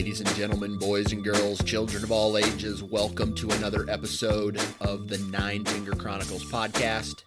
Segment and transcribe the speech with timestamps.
[0.00, 5.08] Ladies and gentlemen, boys and girls, children of all ages, welcome to another episode of
[5.08, 7.22] the Nine Finger Chronicles podcast.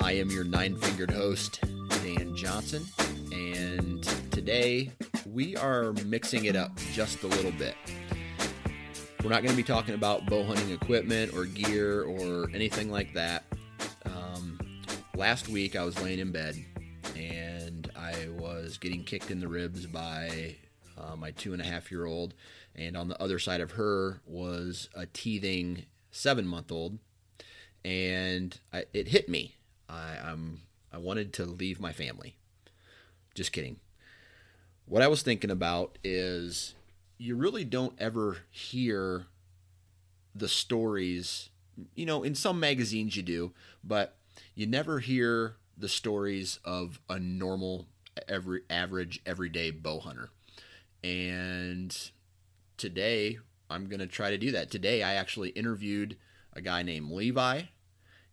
[0.00, 2.86] I am your nine fingered host, Dan Johnson,
[3.30, 4.90] and today
[5.26, 7.74] we are mixing it up just a little bit.
[9.22, 13.12] We're not going to be talking about bow hunting equipment or gear or anything like
[13.12, 13.44] that.
[14.06, 14.58] Um,
[15.14, 16.56] last week I was laying in bed
[17.14, 20.56] and I was getting kicked in the ribs by
[21.02, 22.34] uh, my two and a half year old,
[22.74, 26.98] and on the other side of her was a teething seven month old,
[27.84, 29.56] and I, it hit me.
[29.88, 30.60] I, I'm
[30.92, 32.36] I wanted to leave my family.
[33.34, 33.76] Just kidding.
[34.86, 36.74] What I was thinking about is
[37.18, 39.26] you really don't ever hear
[40.34, 41.48] the stories.
[41.94, 44.16] You know, in some magazines you do, but
[44.54, 47.86] you never hear the stories of a normal,
[48.28, 50.30] every average, everyday bow hunter.
[51.04, 52.10] And
[52.76, 54.70] today I'm going to try to do that.
[54.70, 56.16] Today I actually interviewed
[56.52, 57.62] a guy named Levi.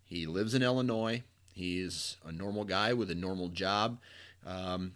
[0.04, 1.24] He lives in Illinois.
[1.54, 4.00] He's a normal guy with a normal job.
[4.46, 4.94] Um,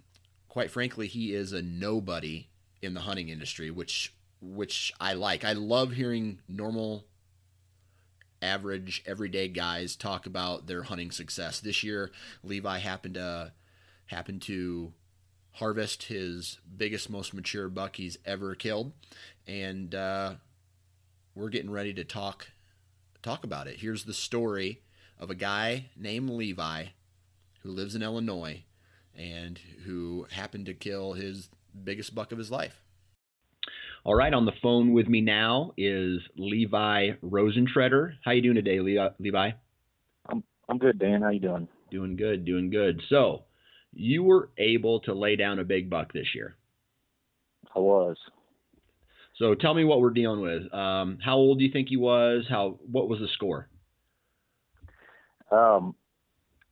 [0.49, 2.47] quite frankly, he is a nobody
[2.81, 5.45] in the hunting industry, which which I like.
[5.45, 7.05] I love hearing normal,
[8.41, 11.61] average, everyday guys talk about their hunting success.
[11.61, 12.11] This year,
[12.43, 13.53] Levi happened to
[14.07, 14.93] happened to
[15.53, 18.91] harvest his biggest, most mature buck he's ever killed,
[19.47, 20.33] and uh,
[21.35, 22.47] we're getting ready to talk
[23.21, 23.77] talk about it.
[23.79, 24.81] Here's the story
[25.19, 26.85] of a guy named Levi
[27.61, 28.63] who lives in Illinois
[29.17, 31.49] and who happened to kill his
[31.83, 32.81] biggest buck of his life.
[34.03, 38.15] All right, on the phone with me now is Levi Rosenschreder.
[38.25, 39.51] How you doing today, Levi?
[40.27, 41.21] I'm I'm good, Dan.
[41.21, 41.67] How you doing?
[41.89, 43.01] Doing good, doing good.
[43.07, 43.43] So,
[43.93, 46.55] you were able to lay down a big buck this year.
[47.75, 48.17] I was.
[49.37, 50.71] So tell me what we're dealing with.
[50.73, 52.45] Um, how old do you think he was?
[52.47, 53.67] How what was the score?
[55.51, 55.95] Um,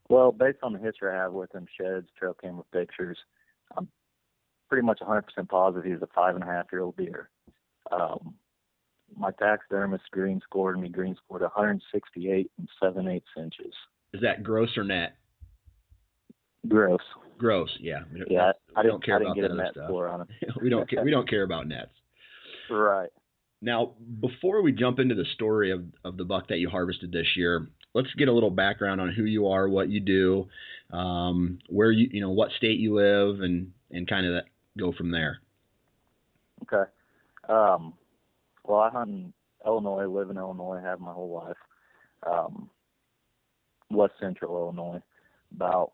[0.10, 3.18] well, based on the history I have with him, sheds, trail camera pictures,
[3.78, 3.88] I'm
[4.70, 7.30] pretty much 100% positive he's a five and a half year old deer.
[7.92, 8.36] Um,
[9.16, 13.74] my taxidermist green scored me green scored 168 and seven eighths inches.
[14.14, 15.16] Is that gross or net?
[16.68, 17.02] Gross.
[17.38, 18.02] Gross, yeah.
[18.30, 19.90] Yeah, I, don't care I about that net stuff.
[19.90, 20.28] on
[20.62, 21.04] we don't care.
[21.04, 21.90] We don't care about nets.
[22.70, 23.10] Right.
[23.64, 27.28] Now, before we jump into the story of of the buck that you harvested this
[27.36, 30.48] year, let's get a little background on who you are, what you do,
[30.96, 34.44] um, where you you know what state you live, and and kind of
[34.78, 35.40] go from there.
[36.64, 36.90] Okay.
[37.50, 37.94] Um,
[38.64, 39.34] well, I hunt in
[39.66, 41.58] Illinois, live in Illinois, have my whole life.
[42.32, 42.70] Um,
[43.90, 45.02] West Central Illinois,
[45.56, 45.94] about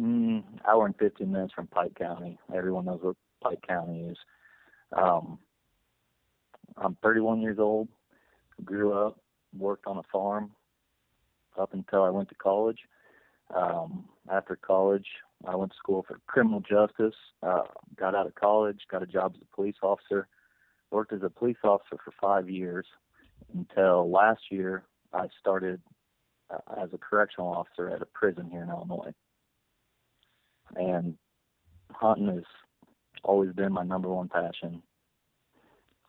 [0.00, 2.38] Mm, hour and 15 minutes from Pike County.
[2.52, 4.16] Everyone knows where Pike County is.
[4.92, 5.38] Um,
[6.76, 7.88] I'm 31 years old.
[8.64, 9.20] Grew up,
[9.56, 10.50] worked on a farm
[11.58, 12.78] up until I went to college.
[13.54, 15.06] Um, after college,
[15.46, 17.14] I went to school for criminal justice.
[17.42, 17.62] Uh,
[17.96, 20.26] got out of college, got a job as a police officer.
[20.90, 22.86] Worked as a police officer for five years
[23.54, 24.84] until last year.
[25.12, 25.80] I started
[26.50, 29.14] uh, as a correctional officer at a prison here in Illinois
[30.76, 31.16] and
[31.90, 32.44] hunting has
[33.22, 34.82] always been my number one passion,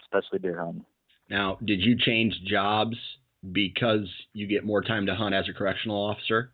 [0.02, 0.86] especially deer hunting.
[1.30, 2.98] Now, did you change jobs
[3.52, 6.52] because you get more time to hunt as a correctional officer?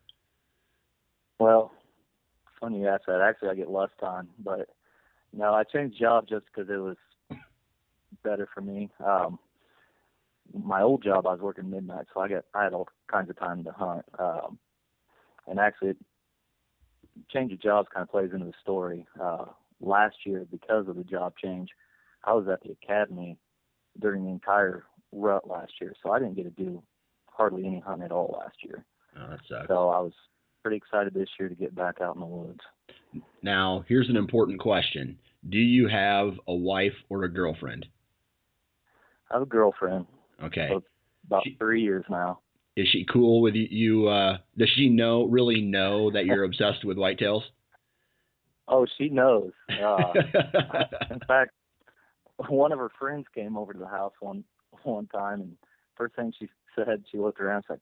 [1.40, 1.72] Well,
[2.60, 3.22] funny you ask that.
[3.22, 4.69] Actually, I get less time, but
[5.34, 6.98] no, I changed jobs just because it was
[8.24, 8.90] better for me.
[9.06, 9.40] Um,
[10.54, 13.40] my old job, I was working midnight, so I get I had all kinds of
[13.40, 14.06] time to hunt.
[14.19, 14.60] Um,
[15.48, 15.94] and actually,
[17.30, 19.06] change of jobs kind of plays into the story.
[19.22, 19.46] Uh,
[19.81, 21.69] last year because of the job change.
[22.24, 23.38] I was at the academy
[24.00, 26.81] during the entire rut last year, so I didn't get to do
[27.25, 28.86] hardly any hunting at all last year.
[29.18, 29.68] Oh, that sucks.
[29.68, 30.13] So I was
[30.62, 32.60] pretty excited this year to get back out in the woods.
[33.42, 35.18] Now, here's an important question:
[35.50, 37.88] Do you have a wife or a girlfriend?
[39.30, 40.06] I have a girlfriend.
[40.44, 40.68] Okay.
[40.69, 40.84] So
[41.25, 42.40] about She- three years now.
[42.77, 44.07] Is she cool with you?
[44.07, 47.41] uh, does she know really know that you're obsessed with whitetails?
[48.68, 49.51] Oh, she knows.
[49.69, 50.13] Uh,
[51.12, 51.51] in fact,
[52.47, 54.44] one of her friends came over to the house one
[54.83, 55.57] one time, and
[55.97, 57.79] first thing she said, she looked around, she's like,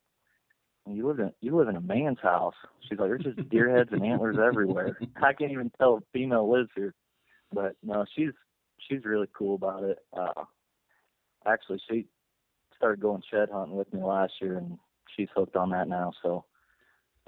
[0.87, 3.91] "You live in you live in a man's house." She's like, "There's just deer heads
[3.91, 4.97] and antlers everywhere.
[5.17, 6.95] I can't even tell if female lives here."
[7.53, 8.31] But no, she's
[8.79, 9.99] she's really cool about it.
[10.11, 10.43] Uh,
[11.45, 12.07] actually, she
[12.79, 14.79] started going shed hunting with me last year, and
[15.15, 16.13] she's hooked on that now.
[16.23, 16.45] So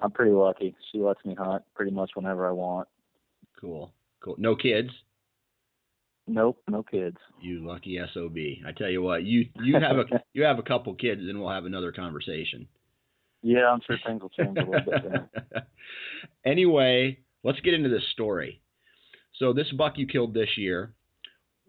[0.01, 0.75] I'm pretty lucky.
[0.92, 2.88] She lets me hunt pretty much whenever I want.
[3.59, 3.94] cool.
[4.21, 4.36] Cool.
[4.38, 4.89] No kids.
[6.27, 7.18] Nope, no kids.
[7.42, 8.38] You lucky sob.
[8.38, 11.50] I tell you what, you you have a you have a couple kids, and we'll
[11.50, 12.68] have another conversation.
[13.42, 15.68] Yeah, I'm sure things will change a little bit there.
[16.45, 18.62] anyway, let's get into this story.
[19.39, 20.94] So this buck you killed this year.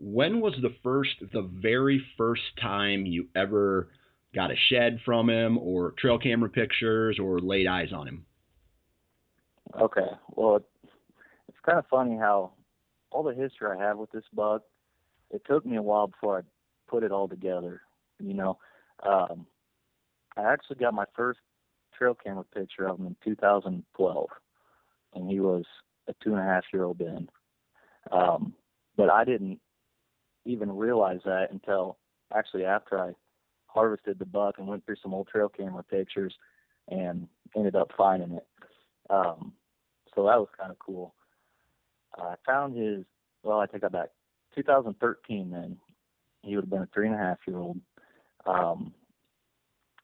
[0.04, 3.88] When was the first, the very first time you ever
[4.34, 8.26] got a shed from him, or trail camera pictures, or laid eyes on him?
[9.80, 10.56] Okay, well,
[11.48, 12.50] it's kind of funny how
[13.12, 14.62] all the history I have with this bug,
[15.30, 16.42] it took me a while before I
[16.88, 17.82] put it all together.
[18.18, 18.58] You know,
[19.06, 19.46] um,
[20.36, 21.38] I actually got my first
[21.96, 24.28] trail camera picture of him in 2012,
[25.14, 25.64] and he was
[26.08, 27.28] a two and a half year old then.
[28.10, 28.54] Um,
[28.96, 29.60] but I didn't
[30.44, 31.98] even realize that until
[32.34, 33.12] actually after I
[33.66, 36.34] harvested the buck and went through some old trail camera pictures
[36.88, 38.46] and ended up finding it.
[39.10, 39.52] Um,
[40.14, 41.14] so that was kind of cool.
[42.18, 43.04] I found his,
[43.42, 44.08] well, I take that back.
[44.54, 45.78] 2013 then,
[46.42, 47.80] he would have been a three and a half year old.
[48.46, 48.92] Um,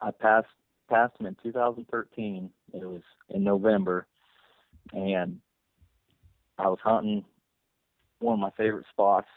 [0.00, 0.46] I passed
[0.88, 2.50] passed him in 2013.
[2.73, 4.06] It was in November,
[4.93, 5.38] and
[6.58, 7.25] I was hunting
[8.20, 9.29] one of my favorite spots,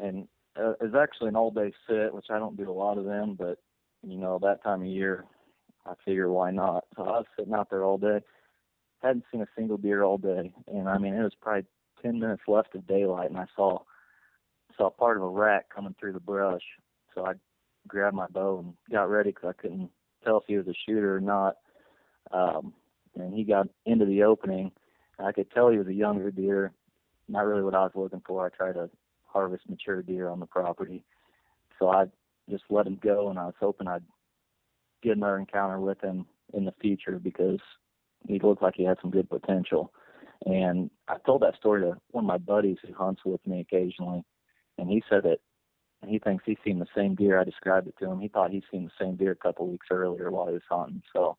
[0.00, 3.04] and uh, it's actually an all day sit, which I don't do a lot of
[3.04, 3.58] them, but
[4.02, 5.24] you know that time of year,
[5.86, 6.84] I figure why not.
[6.96, 8.20] So I was sitting out there all day,
[9.02, 11.66] hadn't seen a single deer all day, and I mean it was probably
[12.02, 13.78] 10 minutes left of daylight, and I saw
[14.76, 16.62] saw part of a rat coming through the brush.
[17.14, 17.32] So I
[17.86, 19.90] grabbed my bow and got ready because I couldn't
[20.24, 21.56] tell if he was a shooter or not.
[22.32, 22.72] Um,
[23.16, 24.70] and he got into the opening.
[25.18, 26.72] I could tell he was a younger deer,
[27.28, 28.46] not really what I was looking for.
[28.46, 28.88] I try to
[29.28, 31.04] harvest mature deer on the property,
[31.78, 32.06] so I
[32.50, 34.02] just let him go, and I was hoping I'd
[35.02, 37.60] get another encounter with him in the future because
[38.26, 39.92] he looked like he had some good potential.
[40.46, 44.24] And I told that story to one of my buddies who hunts with me occasionally,
[44.78, 45.38] and he said that
[46.06, 47.38] he thinks he's seen the same deer.
[47.40, 48.20] I described it to him.
[48.20, 50.62] He thought he's seen the same deer a couple of weeks earlier while he was
[50.70, 51.02] hunting.
[51.12, 51.36] So,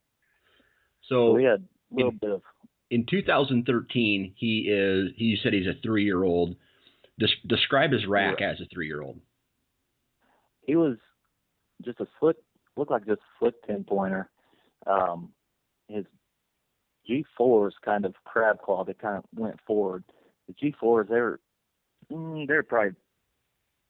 [1.07, 1.61] so So we had
[1.91, 2.41] a little in- bit of
[2.91, 5.11] in 2013, he is.
[5.15, 6.55] He said he's a three-year-old.
[7.19, 9.19] Des- describe his rack as a three-year-old.
[10.61, 10.97] he was
[11.83, 12.37] just a slick
[12.77, 14.29] looked like just a slick ten pointer.
[14.87, 15.29] Um
[15.87, 16.05] his
[17.05, 20.03] G fours kind of crab claw they kind of went forward.
[20.47, 21.39] The G fours they were
[22.11, 22.95] mm, they're probably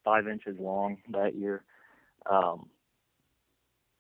[0.04, 1.64] five inches long that year.
[2.30, 2.68] Um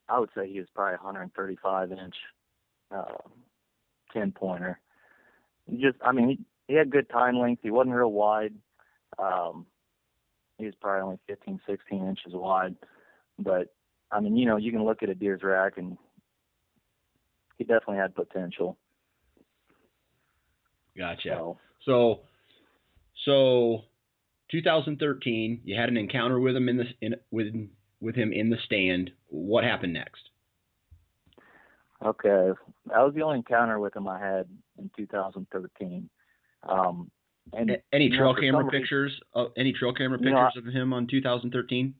[0.08, 2.16] I would say he was probably 135 inch
[2.92, 3.04] uh,
[4.12, 4.80] ten pointer.
[5.70, 7.62] Just I mean he, he had good tine length.
[7.62, 8.54] He wasn't real wide.
[9.18, 9.66] Um
[10.58, 12.76] he was probably only 15, 16 inches wide.
[13.38, 13.74] But
[14.12, 15.98] I mean, you know, you can look at a deer's rack and
[17.58, 18.78] he definitely had potential.
[20.98, 21.30] Gotcha.
[21.30, 22.20] So So,
[23.26, 23.82] so
[24.52, 27.48] 2013, you had an encounter with him in the in, with
[28.02, 29.12] with him in the stand.
[29.28, 30.30] What happened next?
[32.06, 32.52] okay,
[32.86, 34.48] that was the only encounter with him I had
[34.78, 36.10] in 2013.
[36.64, 37.12] Um,
[37.54, 39.20] and any you know, trail camera pictures?
[39.34, 41.94] Uh, any trail camera You know, pictures of him on 2013?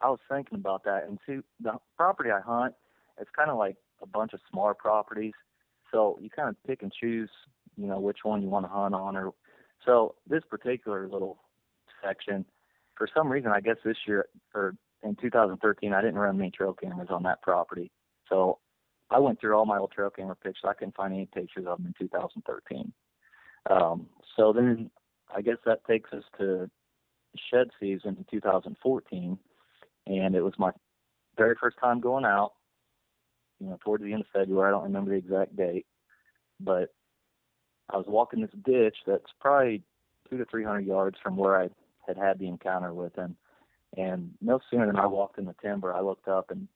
[0.00, 1.04] I was thinking about that.
[1.08, 2.74] And see, the property I hunt,
[3.20, 5.34] it's kind of like a bunch of small properties.
[5.90, 7.30] So you kind of pick and choose,
[7.76, 9.16] you know, which one you want to hunt on.
[9.16, 9.32] Or
[9.84, 11.38] so this particular little
[12.04, 12.44] section,
[12.96, 16.74] for some reason, I guess this year or in 2013, I didn't run any trail
[16.74, 17.90] cameras on that property.
[18.28, 18.58] So
[19.10, 20.64] I went through all my old trail camera pictures.
[20.64, 22.92] I couldn't find any pictures of them in 2013.
[23.70, 24.90] Um, so then
[25.34, 26.70] I guess that takes us to
[27.50, 29.38] shed season in 2014
[30.06, 30.70] and it was my
[31.36, 32.52] very first time going out.
[33.60, 35.86] You know, towards the end of February, I don't remember the exact date,
[36.58, 36.92] but
[37.90, 39.82] I was walking this ditch that's probably
[40.28, 41.68] two to three hundred yards from where I
[42.06, 43.36] had had the encounter with him.
[43.96, 46.66] And no sooner than I walked in the timber, I looked up and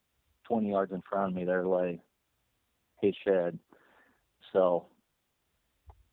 [0.46, 2.00] 20 yards in front of me there lay
[3.00, 3.58] his shed.
[4.52, 4.86] So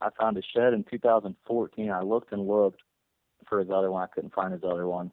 [0.04, 1.92] I found a shed in 2014.
[1.92, 2.82] I looked and looked
[3.48, 4.04] for his other one.
[4.04, 5.12] I couldn't find his other one.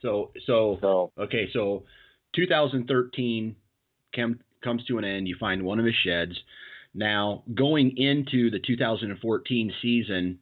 [0.00, 1.84] So so So okay, so
[2.34, 3.54] 2013
[4.12, 5.28] cam, comes to an end.
[5.28, 6.36] You find one of his sheds.
[6.94, 10.38] Now going into the 2014 season,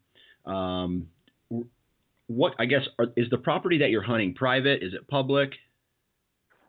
[0.47, 1.09] um,
[2.27, 4.83] what I guess are, is the property that you're hunting private?
[4.83, 5.53] Is it public?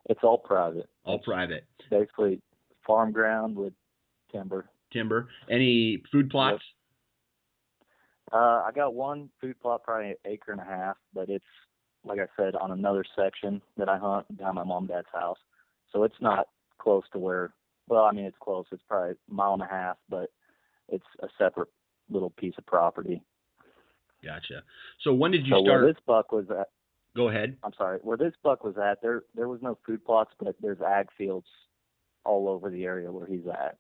[0.09, 0.89] it's all private.
[1.05, 1.65] All private.
[1.89, 2.41] Basically
[2.85, 3.73] farm ground with
[4.31, 4.69] timber.
[4.91, 5.29] Timber.
[5.49, 6.63] Any food plots?
[8.31, 11.45] Uh, I got one food plot, probably an acre and a half, but it's
[12.03, 15.37] like I said on another section that I hunt down my mom and dad's house.
[15.91, 16.47] So it's not
[16.79, 17.53] close to where.
[17.87, 18.65] Well, I mean it's close.
[18.71, 20.29] It's probably a mile and a half, but
[20.87, 21.69] it's a separate
[22.09, 23.21] little piece of property.
[24.23, 24.63] Gotcha.
[25.01, 25.83] So when did you so start?
[25.83, 26.67] where this buck was at,
[27.15, 27.57] Go ahead.
[27.63, 30.79] I'm sorry, where this buck was at, there there was no food plots, but there's
[30.81, 31.47] ag fields
[32.23, 33.77] all over the area where he's at.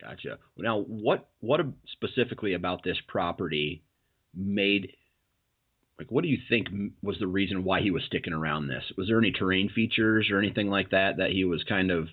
[0.00, 0.38] Gotcha.
[0.56, 1.60] Now, what what
[1.92, 3.82] specifically about this property
[4.34, 4.92] made
[5.98, 6.68] like what do you think
[7.02, 8.84] was the reason why he was sticking around this?
[8.96, 12.08] Was there any terrain features or anything like that that he was kind of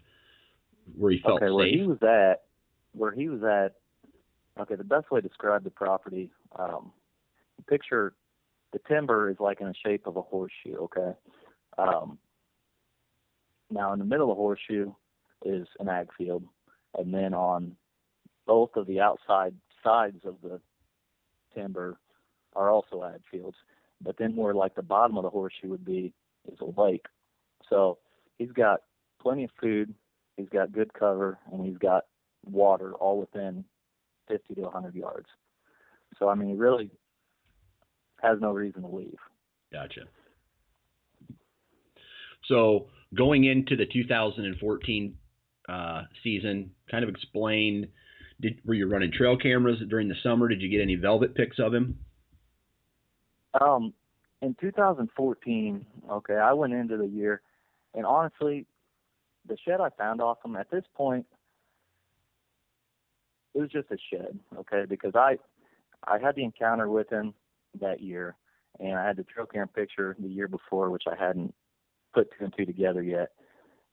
[0.96, 2.44] where he felt okay, where he was at,
[2.94, 3.74] where he was at.
[4.62, 6.92] Okay, the best way to describe the property, um,
[7.68, 8.14] picture
[8.72, 10.78] the timber is like in the shape of a horseshoe.
[10.82, 11.12] Okay,
[11.78, 12.18] um,
[13.70, 14.94] now in the middle of the horseshoe
[15.44, 16.44] is an ag field,
[16.98, 17.76] and then on
[18.46, 20.60] both of the outside sides of the
[21.54, 21.98] timber
[22.56, 23.58] are also ag fields.
[24.02, 26.14] But then where like the bottom of the horseshoe would be
[26.52, 27.06] is a lake.
[27.70, 27.98] So
[28.38, 28.82] he's got
[29.22, 29.94] plenty of food,
[30.38, 32.06] he's got good cover, and he's got
[32.46, 33.66] water all within
[34.28, 35.28] 50 to 100 yards.
[36.20, 36.92] So I mean, he really
[38.22, 39.18] has no reason to leave.
[39.72, 40.02] Gotcha.
[42.48, 45.18] So going into the 2014
[45.70, 47.88] uh, season, kind of explain.
[48.42, 50.48] Did were you running trail cameras during the summer?
[50.48, 51.98] Did you get any velvet pics of him?
[53.60, 53.94] Um,
[54.42, 57.42] in 2014, okay, I went into the year,
[57.94, 58.66] and honestly,
[59.48, 61.26] the shed I found off him at this point,
[63.54, 65.38] it was just a shed, okay, because I,
[66.06, 67.34] I had the encounter with him
[67.80, 68.36] that year,
[68.80, 71.54] and I had the trail cam picture the year before, which I hadn't
[72.14, 73.30] put two and two together yet,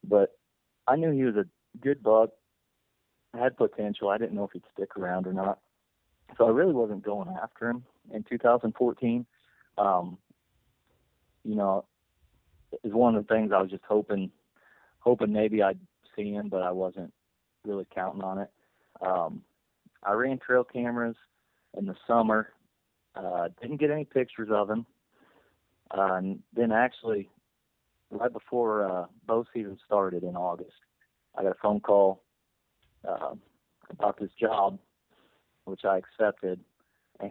[0.02, 0.36] but
[0.88, 1.46] I knew he was a
[1.80, 2.30] good buck,
[3.34, 4.08] had potential.
[4.08, 5.58] I didn't know if he'd stick around or not,
[6.36, 9.26] so I really wasn't going after him in 2014
[9.78, 10.18] um,
[11.44, 11.84] you know,
[12.84, 14.30] is one of the things I was just hoping,
[15.00, 15.78] hoping maybe I'd
[16.16, 17.12] see him, but I wasn't
[17.64, 18.50] really counting on it.
[19.00, 19.42] Um,
[20.02, 21.16] I ran trail cameras
[21.76, 22.50] in the summer.
[23.14, 24.86] Uh, didn't get any pictures of him.
[25.90, 27.28] Uh, and then actually,
[28.10, 30.72] right before uh, bow season started in August,
[31.36, 32.22] I got a phone call
[33.08, 33.34] uh,
[33.90, 34.78] about this job,
[35.64, 36.60] which I accepted.
[37.20, 37.30] And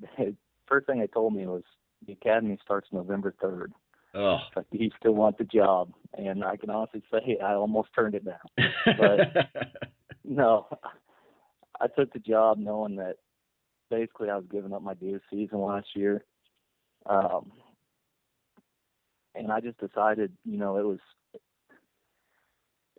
[0.00, 0.34] the
[0.66, 1.62] first thing they told me was
[2.06, 3.68] the academy starts November 3rd.
[4.14, 4.38] Oh.
[4.56, 5.92] Like, do you still want the job?
[6.16, 8.70] And I can honestly say I almost turned it down.
[8.98, 9.48] But-
[10.24, 10.68] No,
[11.80, 13.16] I took the job knowing that
[13.90, 16.24] basically I was giving up my deer season last year.
[17.06, 17.50] Um,
[19.34, 21.00] and I just decided, you know, it was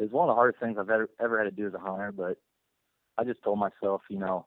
[0.03, 1.79] it was one of the hardest things I've ever ever had to do as a
[1.79, 2.37] hunter, but
[3.17, 4.45] I just told myself, you know,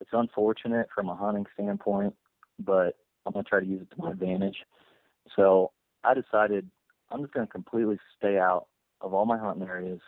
[0.00, 2.14] it's unfortunate from a hunting standpoint,
[2.58, 4.56] but I'm gonna try to use it to my advantage.
[5.36, 5.70] So
[6.02, 6.68] I decided
[7.10, 8.66] I'm just gonna completely stay out
[9.00, 10.00] of all my hunting areas,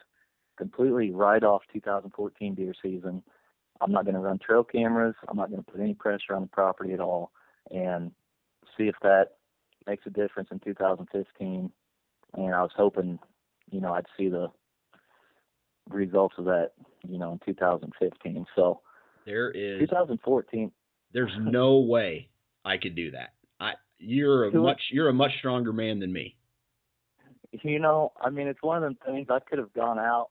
[0.57, 3.23] completely write off 2014 deer season.
[3.81, 5.15] I'm not gonna run trail cameras.
[5.29, 7.31] I'm not gonna put any pressure on the property at all,
[7.71, 8.11] and
[8.77, 9.37] see if that
[9.87, 11.71] makes a difference in 2015.
[12.35, 13.21] And I was hoping,
[13.71, 14.49] you know, I'd see the
[15.89, 16.73] results of that,
[17.07, 18.47] you know, in 2015.
[18.55, 18.81] So
[19.25, 20.73] there is 2014.
[21.13, 22.29] there's no way
[22.65, 23.35] I could do that.
[23.61, 26.37] I you're a much you're a much stronger man than me.
[27.63, 29.29] You know, I mean, it's one of them things.
[29.31, 30.29] I could have gone out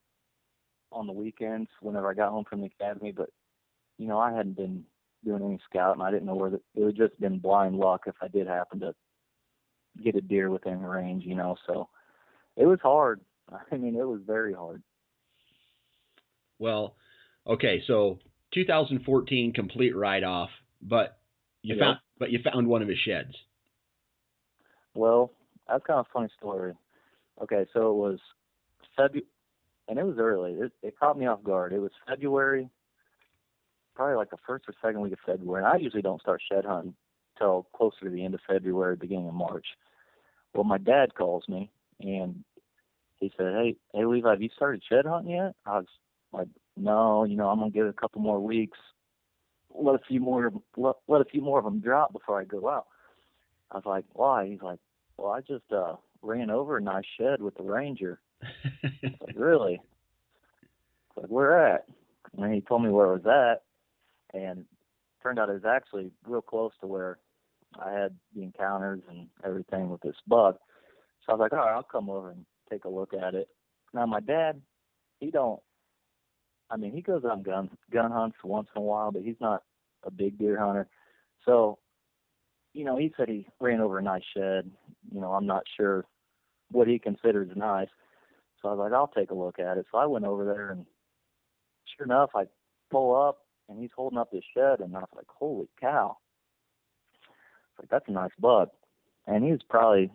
[0.92, 3.30] on the weekends whenever I got home from the academy, but
[3.98, 4.84] you know, I hadn't been
[5.24, 6.02] doing any scouting.
[6.02, 8.80] I didn't know where the, it would just been blind luck if I did happen
[8.82, 8.94] to
[10.04, 11.24] get a deer within range.
[11.26, 11.88] You know, so
[12.58, 13.22] it was hard.
[13.72, 14.82] I mean, it was very hard.
[16.60, 16.96] Well,
[17.48, 18.20] okay, so
[18.54, 20.50] 2014 complete write off,
[20.82, 21.18] but
[21.62, 21.82] you Yeah.
[21.82, 23.36] found but you found one of his sheds.
[24.94, 25.32] Well,
[25.68, 26.74] that's kind of a funny story.
[27.42, 28.20] Okay, so it was
[28.96, 29.28] February,
[29.90, 30.54] and it was early.
[30.54, 31.74] It, it caught me off guard.
[31.74, 32.70] It was February
[33.96, 35.64] probably like the first or second week of February.
[35.64, 36.94] And I usually don't start shed hunting
[37.38, 39.66] till closer to the end of February, beginning of March.
[40.54, 42.44] Well, my dad calls me and
[43.18, 45.88] he said, "Hey, hey, Levi, have you started shed hunting yet?" I was
[46.32, 46.48] like,
[46.78, 48.78] "No, you know, I'm gonna give it a couple more weeks,
[49.74, 52.70] let a few more, let, let a few more of them drop before I go
[52.70, 52.88] out."
[53.72, 54.80] I was like, "Why?" He's like,
[55.18, 58.20] "Well, I just uh ran over a nice shed with the Ranger."
[58.84, 59.82] like, really?
[61.16, 61.86] Like, where at?
[62.38, 63.26] And he told me where it was
[64.34, 64.66] at, and
[65.24, 67.18] turned out it was actually real close to where
[67.80, 70.58] I had the encounters and everything with this buck.
[71.26, 73.48] So I was like, all right, I'll come over and take a look at it.
[73.94, 74.62] Now my dad,
[75.20, 75.60] he don't.
[76.70, 79.64] I mean, he goes on gun gun hunts once in a while, but he's not
[80.04, 80.88] a big deer hunter.
[81.46, 81.80] So,
[82.74, 84.70] you know, he said he ran over a nice shed.
[85.12, 86.06] You know, I'm not sure
[86.72, 87.88] what he considers nice.
[88.62, 89.86] So I was like, I'll take a look at it.
[89.92, 90.86] So I went over there, and
[91.96, 92.46] sure enough, I
[92.90, 93.40] pull up,
[93.70, 96.18] and he's holding up his shed, and I was like, holy cow!
[97.72, 98.70] It's like that's a nice buck,
[99.28, 100.12] and he was probably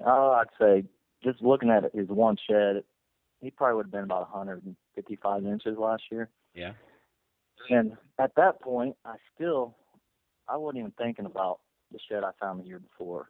[0.00, 0.84] Oh, I'd say
[1.22, 2.82] just looking at his one shed,
[3.40, 6.28] he probably would have been about 155 inches last year.
[6.54, 6.72] Yeah.
[7.70, 9.76] And at that point, I still,
[10.48, 11.60] I wasn't even thinking about
[11.92, 13.28] the shed I found the year before.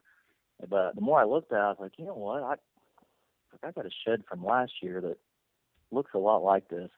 [0.69, 2.43] But the more I looked at it, I was like, you know what?
[2.43, 2.55] I,
[3.67, 5.17] I got a shed from last year that
[5.91, 6.89] looks a lot like this.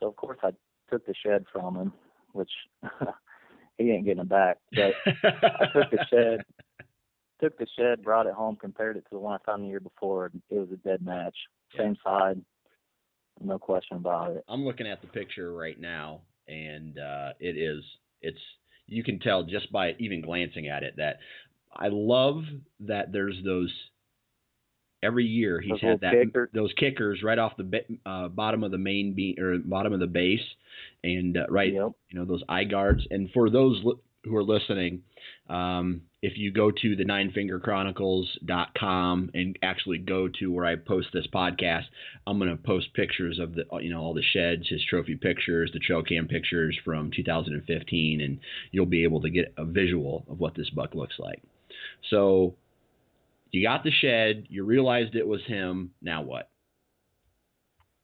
[0.00, 0.50] So of course I
[0.90, 1.92] took the shed from him,
[2.32, 2.50] which
[3.78, 4.58] he ain't getting it back.
[4.72, 6.44] But I took the shed
[7.44, 9.80] took the shed, brought it home, compared it to the one I found the year
[9.80, 10.30] before.
[10.50, 11.36] It was a dead match.
[11.76, 12.40] Same side,
[13.40, 14.44] no question about it.
[14.48, 17.82] I'm looking at the picture right now, and uh, it is
[18.22, 18.38] it's
[18.86, 21.18] you can tell just by even glancing at it that
[21.74, 22.44] I love
[22.80, 23.72] that there's those
[25.02, 26.48] every year he's those had that kickers.
[26.54, 30.06] those kickers right off the uh, bottom of the main beam or bottom of the
[30.06, 30.40] base
[31.02, 31.90] and uh, right yep.
[32.08, 33.82] you know those eye guards and for those
[34.24, 35.02] who are listening
[35.48, 41.26] um, if you go to the ninefingerchronicles.com and actually go to where I post this
[41.32, 41.84] podcast,
[42.26, 45.70] I'm going to post pictures of the, you know, all the sheds, his trophy pictures,
[45.72, 50.40] the trail cam pictures from 2015, and you'll be able to get a visual of
[50.40, 51.42] what this buck looks like.
[52.08, 52.54] So
[53.50, 55.90] you got the shed, you realized it was him.
[56.00, 56.48] Now what?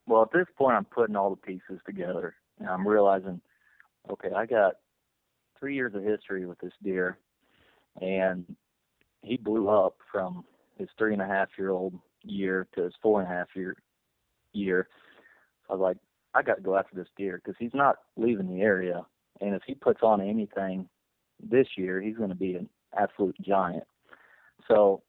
[0.07, 3.41] Well, at this point, I'm putting all the pieces together, and I'm realizing,
[4.11, 4.75] okay, I got
[5.61, 7.19] three years of history with this deer
[8.01, 8.45] and
[9.23, 10.45] he blew up from
[10.77, 13.77] his three and a half year old year to his four and a half year
[14.53, 14.89] year.
[15.67, 15.97] So I was like,
[16.35, 19.05] I got to go after this deer because he's not leaving the area,
[19.41, 20.89] and if he puts on anything
[21.43, 23.85] this year, he's going to be an absolute giant.
[24.69, 25.03] So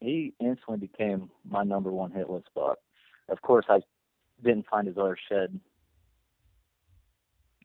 [0.00, 2.78] he instantly became my number one hit list buck.
[3.28, 3.80] Of course, I
[4.42, 5.58] didn't find his other shed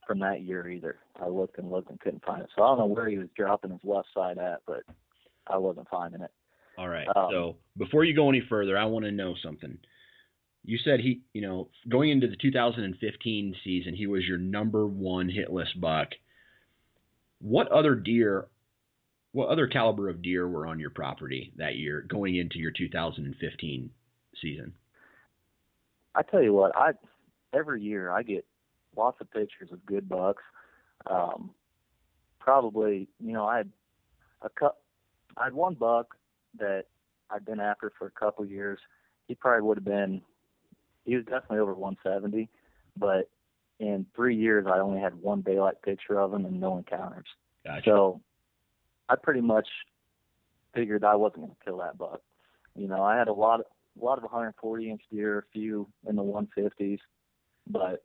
[0.07, 0.97] from that year either.
[1.21, 2.49] I looked and looked and couldn't find it.
[2.55, 4.83] So I don't know where he was dropping his left side at, but
[5.47, 6.31] I wasn't finding it.
[6.77, 7.07] All right.
[7.15, 9.77] Um, so before you go any further, I want to know something.
[10.65, 15.29] You said he, you know, going into the 2015 season, he was your number one
[15.29, 16.09] hit list buck.
[17.39, 18.47] What other deer,
[19.33, 23.89] what other caliber of deer were on your property that year going into your 2015
[24.41, 24.73] season?
[26.15, 26.91] I tell you what, I
[27.53, 28.45] every year I get
[28.95, 30.43] lots of pictures of good bucks.
[31.06, 31.51] Um,
[32.39, 33.69] probably, you know, I had
[34.41, 34.82] a cup.
[35.38, 36.15] I had one buck
[36.60, 36.86] that
[37.29, 38.79] I'd been after for a couple years.
[39.27, 40.21] He probably would have been.
[41.06, 42.49] He was definitely over 170,
[42.97, 43.29] but
[43.79, 47.25] in three years I only had one daylight picture of him and no encounters.
[47.65, 47.82] Gotcha.
[47.86, 48.21] So
[49.10, 49.67] I pretty much
[50.73, 52.21] figured I wasn't going to kill that buck.
[52.75, 53.65] You know, I had a lot of
[53.99, 56.99] a lot of 140 inch deer, a few in the 150s,
[57.67, 58.03] but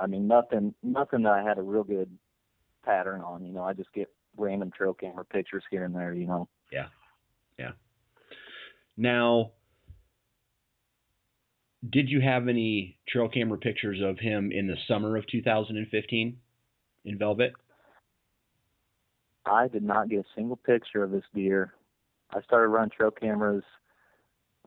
[0.00, 2.10] I mean, nothing, nothing that I had a real good
[2.84, 3.44] pattern on.
[3.44, 6.14] You know, I just get random trail camera pictures here and there.
[6.14, 6.48] You know.
[6.72, 6.86] Yeah,
[7.58, 7.72] yeah.
[8.96, 9.52] Now,
[11.88, 16.36] did you have any trail camera pictures of him in the summer of 2015
[17.04, 17.52] in Velvet?
[19.46, 21.72] I did not get a single picture of this deer.
[22.30, 23.64] I started running trail cameras,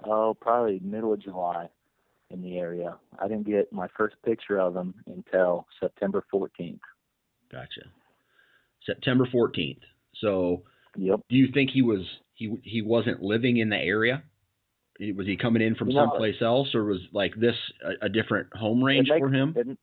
[0.04, 1.70] oh, probably middle of July
[2.32, 2.98] in the area.
[3.20, 6.80] I didn't get my first picture of him until September 14th.
[7.52, 7.82] Gotcha.
[8.86, 9.80] September 14th.
[10.20, 10.64] So,
[10.96, 11.20] yep.
[11.30, 12.02] Do you think he was
[12.34, 14.24] he he wasn't living in the area?
[15.00, 18.10] Was he coming in from you know, someplace else, or was like this a, a
[18.10, 19.54] different home range makes, for him?
[19.56, 19.78] It,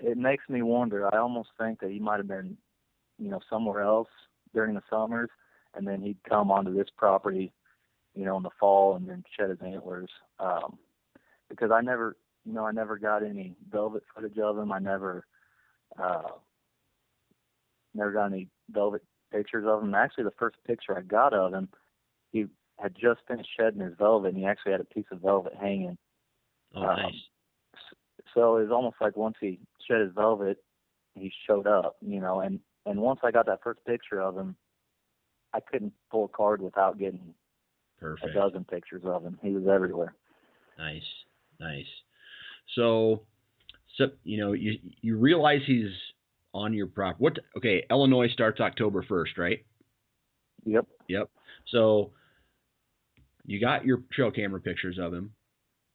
[0.00, 1.12] it makes me wonder.
[1.12, 2.56] I almost think that he might have been,
[3.18, 4.08] you know, somewhere else
[4.54, 5.30] during the summers,
[5.74, 7.52] and then he'd come onto this property,
[8.14, 10.10] you know, in the fall, and then shed his antlers.
[10.38, 10.78] Um,
[11.50, 14.72] because I never you know, I never got any velvet footage of him.
[14.72, 15.26] I never,
[16.02, 16.22] uh,
[17.94, 19.94] never got any velvet pictures of him.
[19.94, 21.68] Actually, the first picture I got of him,
[22.32, 22.46] he
[22.78, 25.98] had just finished shedding his velvet, and he actually had a piece of velvet hanging.
[26.74, 27.14] Oh, um, nice.
[28.34, 30.58] So it was almost like once he shed his velvet,
[31.14, 34.56] he showed up, you know, and and once I got that first picture of him,
[35.52, 37.34] I couldn't pull a card without getting
[37.98, 38.30] Perfect.
[38.30, 39.38] a dozen pictures of him.
[39.42, 40.14] He was everywhere.
[40.78, 41.02] Nice,
[41.60, 41.86] nice.
[42.74, 43.22] So,
[43.96, 45.90] so you know, you you realize he's
[46.52, 47.16] on your prop.
[47.18, 47.38] What?
[47.56, 49.64] Okay, Illinois starts October first, right?
[50.64, 50.86] Yep.
[51.08, 51.30] Yep.
[51.68, 52.12] So
[53.44, 55.32] you got your trail camera pictures of him.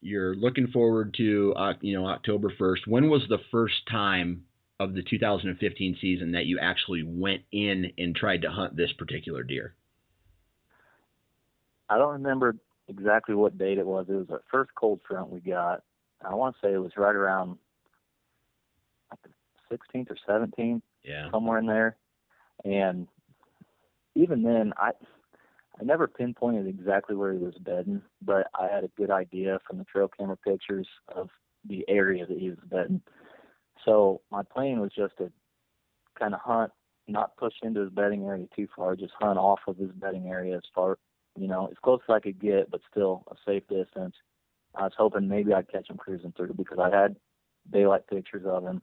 [0.01, 2.87] You're looking forward to uh, you know October first.
[2.87, 4.43] When was the first time
[4.79, 9.41] of the 2015 season that you actually went in and tried to hunt this particular
[9.43, 9.73] deer?
[11.89, 14.05] I don't remember exactly what date it was.
[14.09, 15.83] It was the first cold front we got.
[16.23, 17.57] I want to say it was right around
[19.11, 21.97] like the 16th or 17th, yeah, somewhere in there.
[22.63, 23.07] And
[24.15, 24.91] even then, I
[25.79, 29.77] I never pinpointed exactly where he was bedding, but I had a good idea from
[29.77, 31.29] the trail camera pictures of
[31.67, 33.01] the area that he was bedding.
[33.83, 35.31] So my plan was just to
[36.17, 36.71] kind of hunt,
[37.07, 40.55] not push into his bedding area too far, just hunt off of his bedding area
[40.55, 40.97] as far,
[41.37, 44.15] you know, as close as I could get, but still a safe distance.
[44.75, 47.15] I was hoping maybe I'd catch him cruising through because I had
[47.71, 48.81] daylight pictures of him.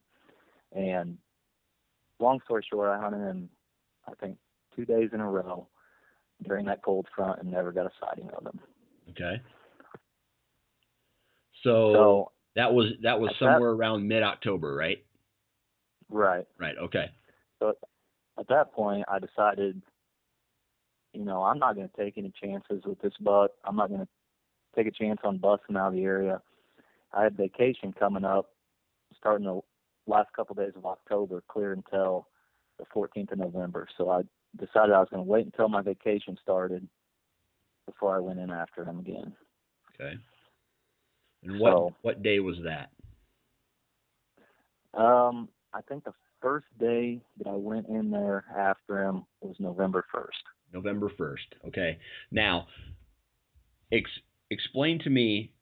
[0.75, 1.19] And
[2.19, 3.49] long story short, I hunted him,
[4.09, 4.39] I think,
[4.75, 5.67] two days in a row
[6.45, 8.61] during that cold front and never got a sighting of him.
[9.11, 9.41] Okay.
[11.63, 15.05] So, so that was that was somewhere that, around mid October, right?
[16.11, 16.47] Right.
[16.59, 16.77] Right.
[16.79, 17.07] Okay.
[17.59, 17.75] So
[18.39, 19.81] at that point, I decided,
[21.13, 23.51] you know, I'm not going to take any chances with this buck.
[23.65, 24.09] I'm not going to
[24.75, 26.41] take a chance on busting out of the area.
[27.13, 28.51] I had vacation coming up,
[29.17, 29.61] starting the
[30.07, 32.29] last couple of days of October, clear until
[32.79, 33.87] the 14th of November.
[33.99, 34.23] So I
[34.59, 36.87] decided I was going to wait until my vacation started
[37.87, 39.33] before I went in after him again.
[39.95, 40.15] Okay.
[41.45, 42.91] And what so, what day was that?
[44.99, 50.05] Um, I think the first day that I went in there after him was November
[50.13, 50.43] first.
[50.73, 51.47] November first.
[51.69, 51.99] Okay.
[52.31, 52.67] Now,
[53.93, 54.11] ex-
[54.51, 55.53] explain to me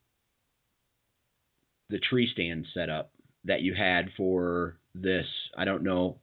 [1.89, 3.13] the tree stand setup
[3.45, 5.27] that you had for this.
[5.57, 6.19] I don't know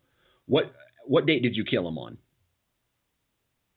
[0.46, 0.72] what
[1.06, 2.18] what date did you kill him on?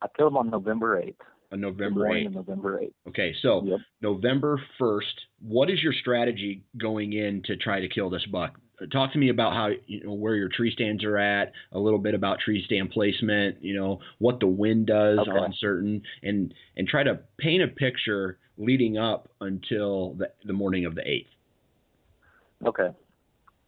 [0.03, 1.21] I killed him on November eighth.
[1.53, 2.33] On November eighth.
[2.33, 2.95] November eighth.
[3.09, 3.79] Okay, so yep.
[4.01, 5.15] November first.
[5.41, 8.59] What is your strategy going in to try to kill this buck?
[8.87, 11.99] Talk to me about how you know where your tree stands are at, a little
[11.99, 15.31] bit about tree stand placement, you know, what the wind does okay.
[15.31, 20.85] on certain and and try to paint a picture leading up until the, the morning
[20.85, 22.69] of the 8th.
[22.69, 22.89] Okay.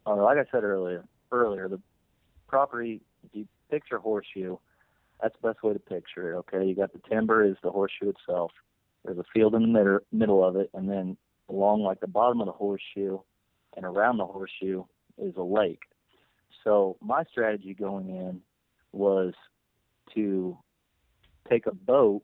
[0.07, 1.81] Uh, like I said earlier, earlier the
[2.47, 4.57] property if you picture horseshoe,
[5.23, 6.65] that's the best way to picture it, okay?
[6.67, 8.51] You got the timber is the horseshoe itself.
[9.05, 11.17] There's a field in the middle, middle of it and then
[11.49, 13.19] along like the bottom of the horseshoe
[13.77, 14.85] and around the horseshoe
[15.19, 15.83] is a lake.
[16.65, 18.41] So my strategy going in
[18.93, 19.35] was
[20.15, 20.57] to
[21.49, 22.23] take a boat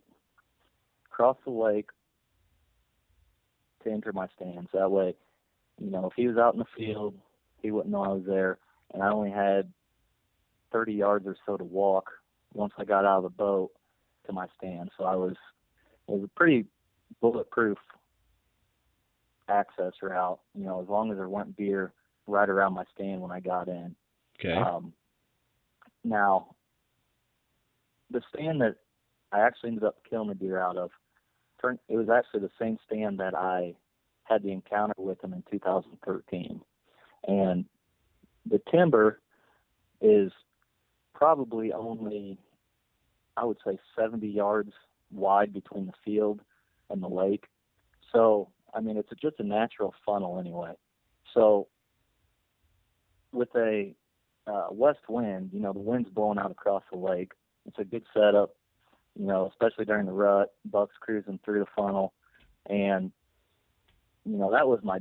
[1.19, 1.91] cross the lake
[3.83, 4.71] to enter my stands.
[4.73, 5.17] That way,
[5.81, 7.15] you know, if he was out in the field,
[7.61, 8.59] he wouldn't know I was there,
[8.95, 9.73] and I only had
[10.73, 12.11] 30 yards or so to walk
[12.55, 13.73] once I got out of the boat
[14.27, 14.91] to my stand.
[14.97, 15.35] So I was
[16.07, 16.67] it was a pretty
[17.21, 17.79] bulletproof
[19.49, 20.39] access route.
[20.55, 21.93] You know, as long as there weren't deer
[22.29, 23.95] right around my stand when I got in.
[24.39, 24.57] Okay.
[24.57, 24.93] Um,
[26.05, 26.55] now,
[28.11, 28.77] the stand that
[29.33, 30.91] I actually ended up killing the deer out of,
[31.61, 33.75] turned it was actually the same stand that I
[34.23, 36.61] had the encounter with him in 2013,
[37.27, 37.65] and
[38.49, 39.21] the timber
[40.01, 40.31] is
[41.15, 42.39] probably only,
[43.37, 44.73] I would say, 70 yards
[45.11, 46.41] wide between the field
[46.91, 47.47] and the lake.
[48.13, 50.73] So, I mean, it's just a natural funnel anyway.
[51.35, 51.67] So
[53.33, 53.95] with a
[54.47, 57.33] uh, west wind, you know, the wind's blowing out across the lake.
[57.67, 58.55] It's a good setup,
[59.19, 60.53] you know, especially during the rut.
[60.65, 62.15] Bucks cruising through the funnel,
[62.69, 63.13] and
[64.25, 64.99] you know that was my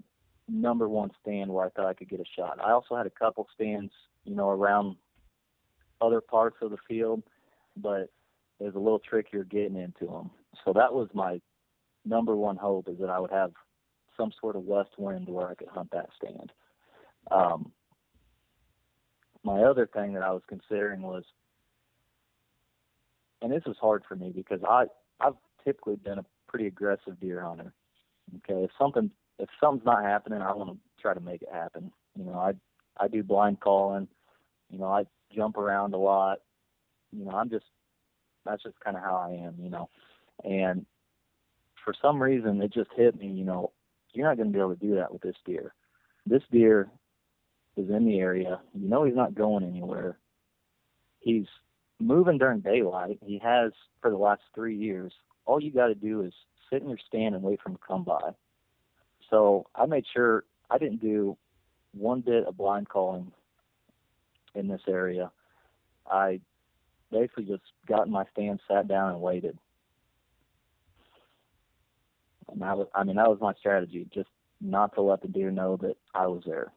[0.50, 2.60] number one stand where I thought I could get a shot.
[2.64, 3.92] I also had a couple stands,
[4.26, 4.96] you know, around
[6.02, 7.24] other parts of the field,
[7.76, 8.10] but
[8.60, 10.32] was a little trickier getting into them.
[10.66, 11.40] So that was my
[12.06, 13.52] number one hope is that I would have
[14.16, 16.52] some sort of west wind where I could hunt that stand.
[17.30, 17.72] Um,
[19.48, 21.24] my other thing that I was considering was,
[23.42, 24.86] and this was hard for me because I
[25.22, 27.74] I've typically been a pretty aggressive deer hunter.
[28.38, 31.92] Okay, if something if something's not happening, I want to try to make it happen.
[32.18, 32.54] You know, I
[33.02, 34.10] I do blind calling.
[34.70, 36.40] You know, I jump around a lot.
[37.14, 37.66] You know, I'm just
[38.46, 39.56] that's just kind of how I am.
[39.62, 39.90] You know,
[40.44, 40.86] and
[41.86, 43.28] for some reason it just hit me.
[43.28, 43.72] You know,
[44.12, 45.74] you're not going to be able to do that with this deer.
[46.26, 46.90] This deer
[47.78, 48.60] is in the area.
[48.74, 50.18] You know, he's not going anywhere.
[51.20, 51.46] He's
[52.00, 53.20] moving during daylight.
[53.26, 55.14] He has for the last three years.
[55.46, 56.34] All you got to do is
[56.70, 58.32] sit in your stand and wait for him to come by.
[59.30, 61.38] So I made sure I didn't do
[61.94, 63.32] one bit of blind calling
[64.56, 65.32] in this area.
[66.10, 66.40] I
[67.12, 69.58] basically just got in my stand, sat down, and waited.
[72.50, 74.30] And that was, I mean, that was my strategy, just
[74.62, 76.72] not to let the deer know that I was there.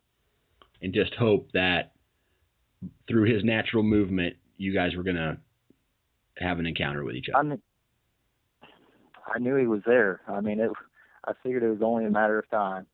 [0.83, 1.93] And just hope that
[3.09, 5.39] through his natural movement, you guys were gonna
[6.39, 7.39] have an encounter with each other.
[7.39, 7.63] I mean,
[9.35, 10.23] I knew he was there.
[10.27, 10.71] I mean, it.
[11.27, 12.87] I figured it was only a matter of time.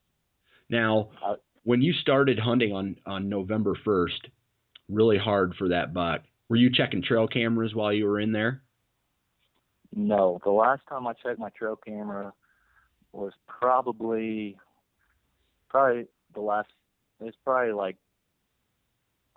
[0.68, 4.26] Now, I, when you started hunting on on November first,
[4.88, 6.22] really hard for that buck.
[6.48, 8.62] Were you checking trail cameras while you were in there?
[9.94, 12.32] No, the last time I checked my trail camera
[13.12, 14.56] was probably
[15.68, 16.68] probably the last.
[17.20, 17.96] It's probably like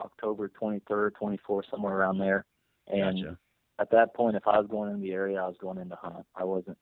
[0.01, 2.45] October 23rd, 24th, somewhere around there.
[2.87, 3.37] And Gotcha.
[3.79, 5.95] at that point, if I was going in the area, I was going in to
[5.95, 6.25] hunt.
[6.35, 6.77] I wasn't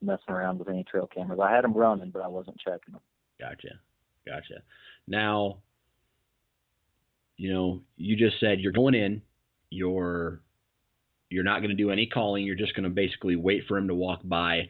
[0.00, 1.40] messing around with any trail cameras.
[1.42, 3.00] I had them running, but I wasn't checking them.
[3.40, 3.80] Gotcha.
[4.26, 4.62] Gotcha.
[5.06, 5.58] Now,
[7.36, 9.22] you know, you just said you're going in,
[9.70, 10.40] you're
[11.30, 13.88] you're not going to do any calling, you're just going to basically wait for him
[13.88, 14.68] to walk by.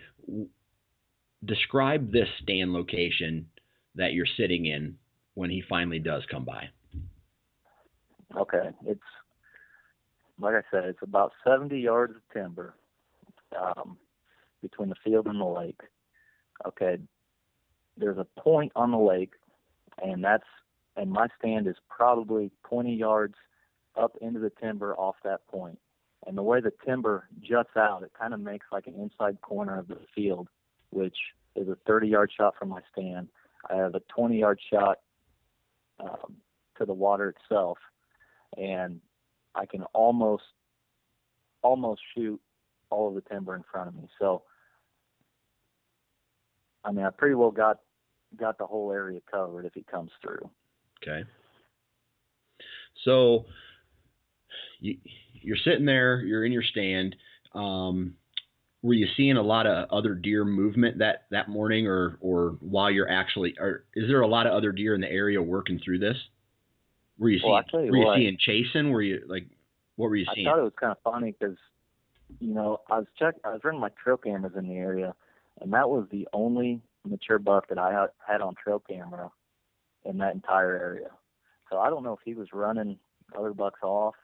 [1.45, 3.49] Describe this stand location
[3.97, 4.97] that you're sitting in
[5.35, 6.69] when he finally does come by.
[8.37, 9.01] Okay, it's
[10.41, 12.75] like I said, it's about 70 yards of timber
[13.57, 13.97] um,
[14.63, 15.81] between the field and the lake.
[16.67, 16.99] Okay,
[17.97, 19.33] there's a point on the lake,
[20.03, 20.45] and that's
[20.97, 23.35] and my stand is probably 20 yards
[24.01, 25.79] up into the timber off that point.
[26.27, 29.79] And the way the timber juts out, it kind of makes like an inside corner
[29.79, 30.49] of the field,
[30.91, 31.17] which
[31.57, 33.29] is a 30 yard shot from my stand.
[33.69, 34.99] I have a 20 yard shot
[36.79, 37.79] to the water itself,
[38.57, 39.01] and
[39.55, 40.45] I can almost
[41.63, 42.41] almost shoot
[42.91, 44.09] all of the timber in front of me.
[44.19, 44.43] So,
[46.85, 47.81] I mean, I pretty well got
[48.37, 50.51] got the whole area covered if he comes through.
[51.03, 51.25] Okay.
[53.05, 53.47] So
[54.81, 54.99] you
[55.33, 57.17] you're sitting there, you're in your stand.
[57.55, 58.15] Um,
[58.83, 62.91] were you seeing a lot of other deer movement that that morning, or or while
[62.91, 65.99] you're actually, or is there a lot of other deer in the area working through
[65.99, 66.17] this?
[67.19, 68.17] Were you Well, seeing you were you what.
[68.19, 68.91] seeing chasing?
[68.91, 69.47] Were you like
[69.97, 70.47] what were you I seeing?
[70.47, 71.57] I thought it was kind of funny because,
[72.41, 75.15] you know, I was check I was running my trail cameras in the area,
[75.61, 79.31] and that was the only mature buck that I had, had on trail camera
[80.05, 81.11] in that entire area.
[81.71, 82.99] So I don't know if he was running
[83.37, 84.15] other bucks off,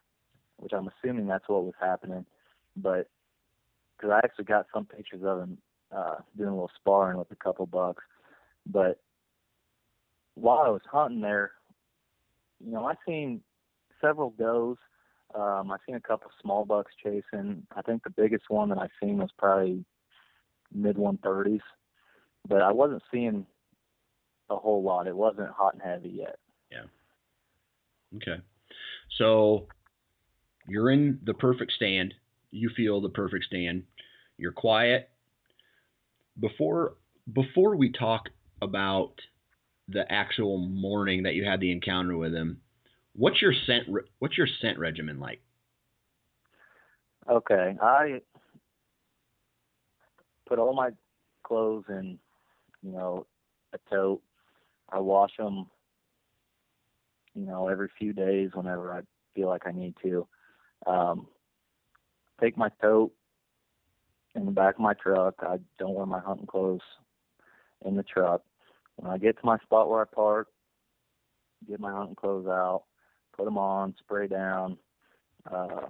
[0.56, 2.24] which I'm assuming that's what was happening,
[2.76, 3.08] but
[3.96, 5.58] because I actually got some pictures of him
[5.94, 8.02] uh, doing a little sparring with a couple bucks,
[8.66, 9.00] but
[10.34, 11.52] while I was hunting there,
[12.64, 13.40] you know, I've seen
[14.00, 14.76] several does
[15.34, 17.66] um, I've seen a couple small bucks chasing.
[17.76, 19.84] I think the biggest one that I've seen was probably
[20.72, 21.60] mid 130s,
[22.48, 23.46] but I wasn't seeing
[24.48, 25.06] a whole lot.
[25.06, 26.36] It wasn't hot and heavy yet.
[26.72, 26.84] Yeah.
[28.16, 28.42] Okay.
[29.18, 29.68] So
[30.66, 32.14] you're in the perfect stand.
[32.50, 33.84] You feel the perfect stand.
[34.36, 35.10] You're quiet.
[36.40, 36.94] Before
[37.32, 39.14] before we talk about
[39.90, 42.60] the actual morning that you had the encounter with him,
[43.14, 45.40] what's your scent re- what's your scent regimen like?
[47.28, 48.20] Okay, I
[50.48, 50.90] put all my
[51.44, 52.18] clothes in,
[52.82, 53.26] you know,
[53.72, 54.22] a tote.
[54.90, 55.66] I wash them,
[57.34, 59.02] you know, every few days whenever I
[59.34, 60.26] feel like I need to.
[60.86, 61.28] Um,
[62.40, 63.12] take my tote
[64.34, 65.34] in the back of my truck.
[65.40, 66.80] I don't wear my hunting clothes
[67.84, 68.42] in the truck.
[69.00, 70.48] When I get to my spot where I park,
[71.66, 72.84] get my hunting clothes out,
[73.34, 74.76] put them on, spray down.
[75.50, 75.86] Uh,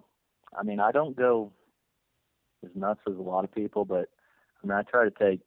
[0.57, 1.53] I mean, I don't go
[2.65, 4.09] as nuts as a lot of people, but
[4.63, 5.41] I mean, I try to take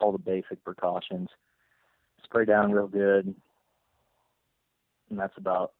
[0.00, 1.28] all the basic precautions.
[2.24, 3.32] Spray down real good,
[5.08, 5.72] and that's about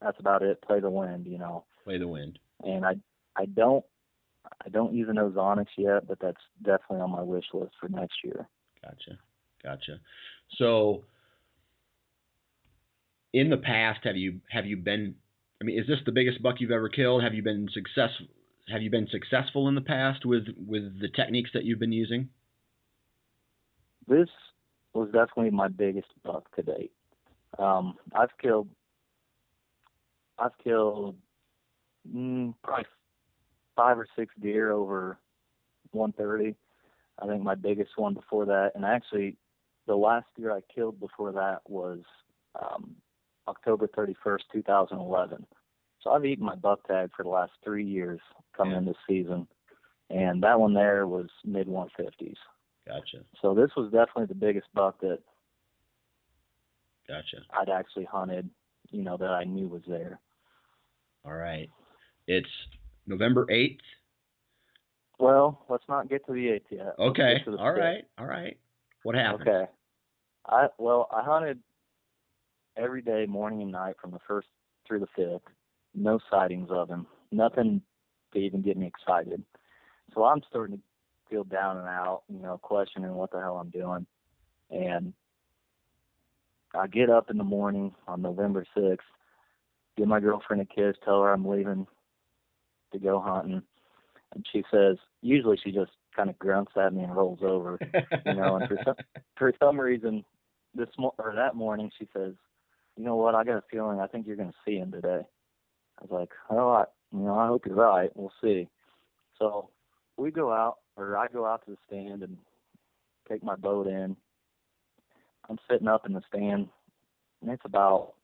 [0.00, 0.62] that's about it.
[0.62, 1.64] Play the wind, you know.
[1.84, 2.38] Play the wind.
[2.64, 2.94] And I
[3.36, 3.84] I don't
[4.64, 8.24] I don't use an Ozonics yet, but that's definitely on my wish list for next
[8.24, 8.48] year.
[8.82, 9.18] Gotcha.
[9.62, 10.00] Gotcha.
[10.56, 11.04] So
[13.32, 15.14] in the past have you have you been
[15.60, 17.22] I mean, is this the biggest buck you've ever killed?
[17.22, 18.26] Have you been successful
[18.70, 22.28] have you been successful in the past with with the techniques that you've been using?
[24.06, 24.28] This
[24.94, 26.92] was definitely my biggest buck to date.
[27.58, 28.68] Um, I've killed,
[30.38, 31.16] I've killed
[32.14, 32.86] mm, probably
[33.76, 35.18] five or six deer over
[35.92, 36.56] 130.
[37.20, 39.36] I think my biggest one before that, and actually,
[39.88, 41.98] the last deer I killed before that was
[42.62, 42.94] um,
[43.48, 45.44] October 31st, 2011.
[46.02, 48.20] So I've eaten my buck tag for the last three years
[48.56, 48.78] coming Yeah.
[48.78, 49.48] in this season,
[50.10, 52.36] and that one there was mid 150s.
[52.86, 53.24] Gotcha.
[53.42, 55.18] So this was definitely the biggest buck that
[57.08, 57.38] Gotcha.
[57.58, 58.48] I'd actually hunted,
[58.90, 60.20] you know, that I knew was there.
[61.24, 61.68] All right.
[62.26, 62.48] It's
[63.06, 63.78] November 8th.
[65.18, 66.94] Well, let's not get to the eighth yet.
[66.98, 67.38] Okay.
[67.38, 67.80] get to the All fifth.
[67.82, 68.04] right.
[68.18, 68.56] All right.
[69.02, 69.48] What happened?
[69.48, 69.70] Okay.
[70.48, 71.58] I well, I hunted
[72.76, 74.48] every day, morning and night, from the first
[74.86, 75.42] through the fifth.
[75.94, 77.06] No sightings of him.
[77.32, 77.82] Nothing
[78.32, 79.42] to even get me excited.
[80.14, 80.82] So I'm starting to
[81.28, 84.06] feel down and out, you know, questioning what the hell I'm doing.
[84.70, 85.12] And
[86.74, 89.06] I get up in the morning on November sixth,
[89.96, 91.86] give my girlfriend a kiss, tell her I'm leaving
[92.92, 93.62] to go hunting.
[94.34, 97.78] And she says, usually she just kind of grunts at me and rolls over
[98.26, 98.94] you know, and for some
[99.38, 100.24] for some reason,
[100.74, 102.34] this mo- or that morning, she says,
[102.96, 103.34] "You know what?
[103.34, 105.22] I got a feeling I think you're going to see him today."
[105.98, 108.10] I was like, "Oh, I, you know, I hope you're right.
[108.14, 108.68] We'll see."
[109.38, 109.70] So
[110.16, 112.36] we go out, or I go out to the stand and
[113.28, 114.16] take my boat in.
[115.48, 116.68] I'm sitting up in the stand,
[117.42, 118.14] and it's about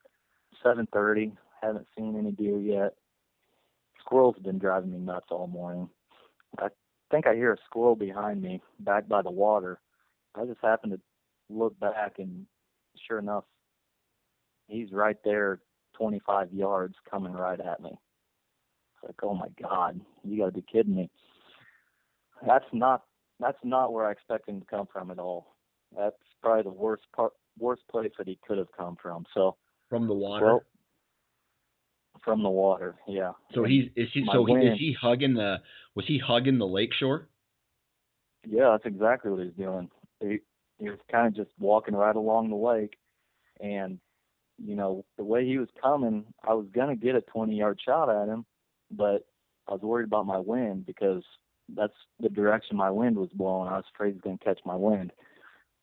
[0.63, 1.37] 7:30.
[1.61, 2.95] Haven't seen any deer yet.
[4.01, 5.89] Squirrels have been driving me nuts all morning.
[6.59, 6.69] I
[7.11, 9.81] think I hear a squirrel behind me, back by the water.
[10.35, 11.01] I just happened to
[11.49, 12.47] look back, and
[13.07, 13.45] sure enough,
[14.67, 15.61] he's right there,
[15.97, 17.91] 25 yards, coming right at me.
[17.91, 21.11] It's like, oh my God, you got to be kidding me.
[22.47, 23.03] That's not
[23.41, 25.55] that's not where I expect him to come from at all.
[25.97, 29.25] That's probably the worst part, worst place that he could have come from.
[29.35, 29.57] So
[29.89, 30.47] From the water.
[30.47, 30.63] Well,
[32.25, 33.33] from the water, yeah.
[33.55, 35.57] so he's is he my so he, is he hugging the
[35.95, 37.29] was he hugging the lake shore?
[38.47, 39.91] Yeah, that's exactly what he's doing.
[40.21, 40.39] He
[40.79, 42.97] he was kind of just walking right along the lake,
[43.61, 43.99] and
[44.59, 48.11] you know the way he was coming, I was gonna get a 20 yard shot
[48.11, 48.45] at him,
[48.91, 49.27] but
[49.69, 51.23] I was worried about my wind because
[51.75, 53.69] that's the direction my wind was blowing.
[53.69, 55.13] I was afraid he was gonna catch my wind,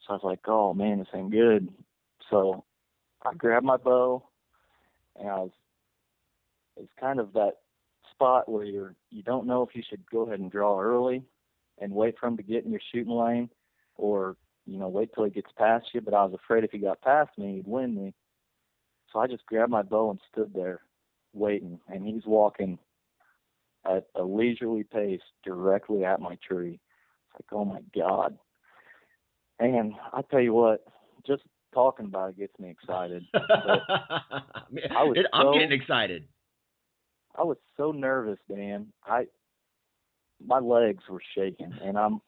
[0.05, 1.69] so I was like, oh man, this ain't good.
[2.29, 2.63] So
[3.23, 4.23] I grabbed my bow,
[5.19, 5.51] and I was
[6.77, 7.53] it's kind of that
[8.11, 11.23] spot where you're you don't know if you should go ahead and draw early
[11.79, 13.49] and wait for him to get in your shooting lane
[13.95, 16.77] or you know wait till he gets past you but i was afraid if he
[16.77, 18.13] got past me he'd win me
[19.11, 20.81] so i just grabbed my bow and stood there
[21.33, 22.77] waiting and he's walking
[23.85, 26.79] at a leisurely pace directly at my tree
[27.33, 28.37] it's like oh my god
[29.59, 30.83] and i tell you what
[31.25, 31.43] just
[31.73, 36.27] talking about it gets me excited I was It- I'm so- getting excited.
[37.37, 38.87] I was so nervous, Dan.
[39.05, 39.25] I
[40.45, 42.19] my legs were shaking, and I'm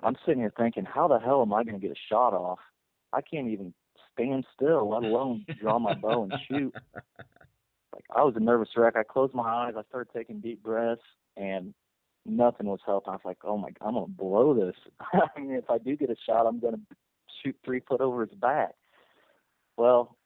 [0.00, 2.58] I'm sitting here thinking, how the hell am I going to get a shot off?
[3.12, 3.74] I can't even
[4.12, 6.74] stand still, let alone draw my bow and shoot.
[7.94, 8.94] Like I was a nervous wreck.
[8.96, 9.74] I closed my eyes.
[9.76, 11.02] I started taking deep breaths,
[11.36, 11.74] and
[12.24, 13.10] nothing was helping.
[13.10, 14.76] I was like, oh my, god, I'm gonna blow this.
[15.12, 16.78] I mean, if I do get a shot, I'm gonna
[17.42, 18.74] shoot three foot over his back.
[19.76, 20.16] Well,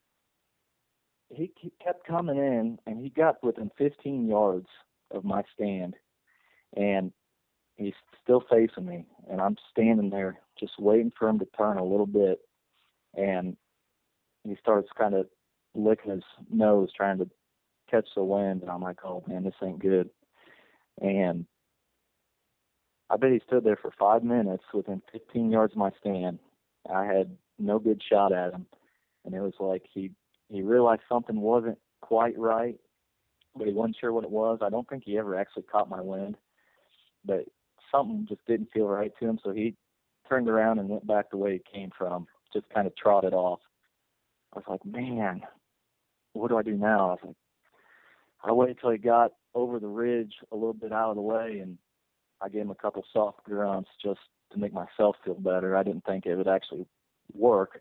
[1.31, 4.68] he he kept coming in, and he got within 15 yards
[5.11, 5.95] of my stand,
[6.77, 7.12] and
[7.77, 11.85] he's still facing me, and I'm standing there just waiting for him to turn a
[11.85, 12.41] little bit,
[13.17, 13.57] and
[14.45, 15.27] he starts kind of
[15.75, 17.29] licking his nose, trying to
[17.91, 20.11] catch the wind, and I'm like, oh man, this ain't good,
[21.01, 21.47] and
[23.11, 26.39] I bet he stood there for five minutes within 15 yards of my stand.
[26.91, 28.67] I had no good shot at him,
[29.25, 30.11] and it was like he
[30.49, 32.79] he realized something wasn't quite right,
[33.57, 34.59] but he wasn't sure what it was.
[34.63, 36.37] I don't think he ever actually caught my wind,
[37.25, 37.45] but
[37.92, 39.76] something just didn't feel right to him, so he
[40.28, 43.61] turned around and went back the way he came from, just kind of trotted off.
[44.55, 45.43] I was like, man,
[46.32, 47.11] what do I do now?
[47.11, 47.36] I was like,
[48.45, 51.61] I waited till he got over the ridge a little bit out of the way,
[51.61, 51.78] and
[52.40, 54.20] I gave him a couple soft grunts just
[54.53, 55.76] to make myself feel better.
[55.76, 56.86] I didn't think it would actually
[57.34, 57.80] work,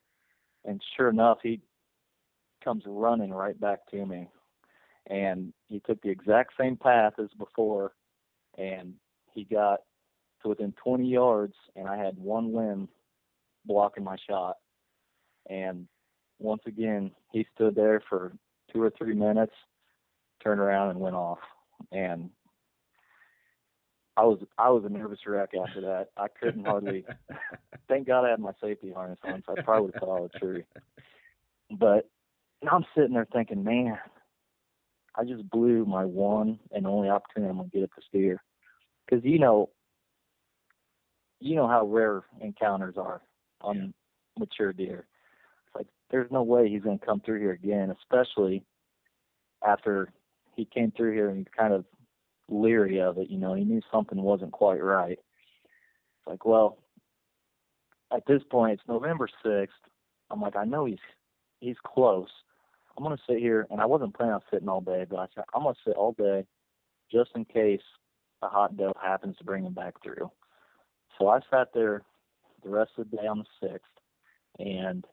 [0.66, 1.62] and sure enough, he
[2.64, 4.30] comes running right back to me,
[5.08, 7.94] and he took the exact same path as before,
[8.58, 8.94] and
[9.34, 9.80] he got
[10.42, 12.88] to within 20 yards, and I had one limb
[13.66, 14.58] blocking my shot,
[15.50, 15.88] and
[16.40, 18.34] once again, he stood there for
[18.74, 19.54] two or three minutes,
[20.44, 21.40] turned around and went off.
[21.92, 22.30] And
[24.18, 26.08] I was I was a nervous wreck after that.
[26.18, 27.06] I couldn't hardly.
[27.88, 30.32] thank God I had my safety harness on, so I probably would have fell out
[30.32, 30.64] the tree.
[31.72, 32.10] But
[32.62, 33.98] now I'm sitting there thinking, man,
[35.16, 38.44] I just blew my one and only opportunity I'm gonna get at the steer,
[39.06, 39.70] because you know,
[41.42, 43.22] you know how rare encounters are
[43.62, 43.88] on yeah.
[44.40, 45.06] mature deer.
[45.68, 48.64] It's like there's no way he's gonna come through here again, especially
[49.66, 50.14] after
[50.56, 51.84] he came through here and he's kind of
[52.48, 53.30] leery of it.
[53.30, 55.18] You know, he knew something wasn't quite right.
[55.20, 56.78] It's like, well,
[58.14, 59.76] at this point, it's November sixth.
[60.30, 61.00] I'm like, I know he's
[61.60, 62.30] he's close.
[62.98, 65.46] I'm gonna sit here, and I wasn't planning on sitting all day, but I said
[65.56, 66.46] I'm gonna sit all day,
[67.12, 67.82] just in case
[68.44, 70.30] a hot doe happens to bring him back through.
[71.22, 72.02] So I sat there
[72.64, 73.92] the rest of the day on the sixth,
[74.58, 75.06] and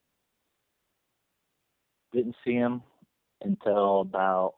[2.14, 2.82] didn't see him
[3.42, 4.54] until about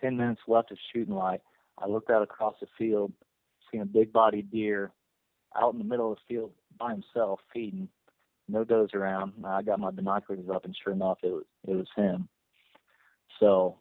[0.00, 1.40] ten minutes left of shooting light.
[1.76, 3.12] I looked out across the field,
[3.70, 4.92] seen a big bodied deer
[5.60, 7.88] out in the middle of the field by himself feeding,
[8.48, 9.32] no does around.
[9.44, 12.28] I got my binoculars up, and sure enough, it was it was him.
[13.40, 13.76] So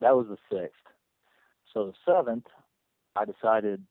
[0.00, 0.80] that was the sixth.
[1.74, 2.46] So the seventh,
[3.16, 3.82] I decided,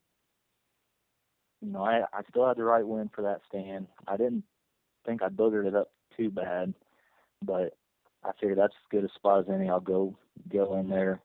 [1.65, 3.87] you know, I I still had the right wind for that stand.
[4.07, 4.43] I didn't
[5.05, 6.73] think I boogered it up too bad,
[7.41, 7.75] but
[8.23, 9.69] I figured that's as good a spot as any.
[9.69, 10.15] I'll go
[10.51, 11.21] go in there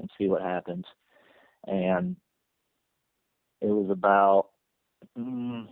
[0.00, 0.84] and see what happens.
[1.66, 2.16] And
[3.60, 4.48] it was about
[5.16, 5.68] mm,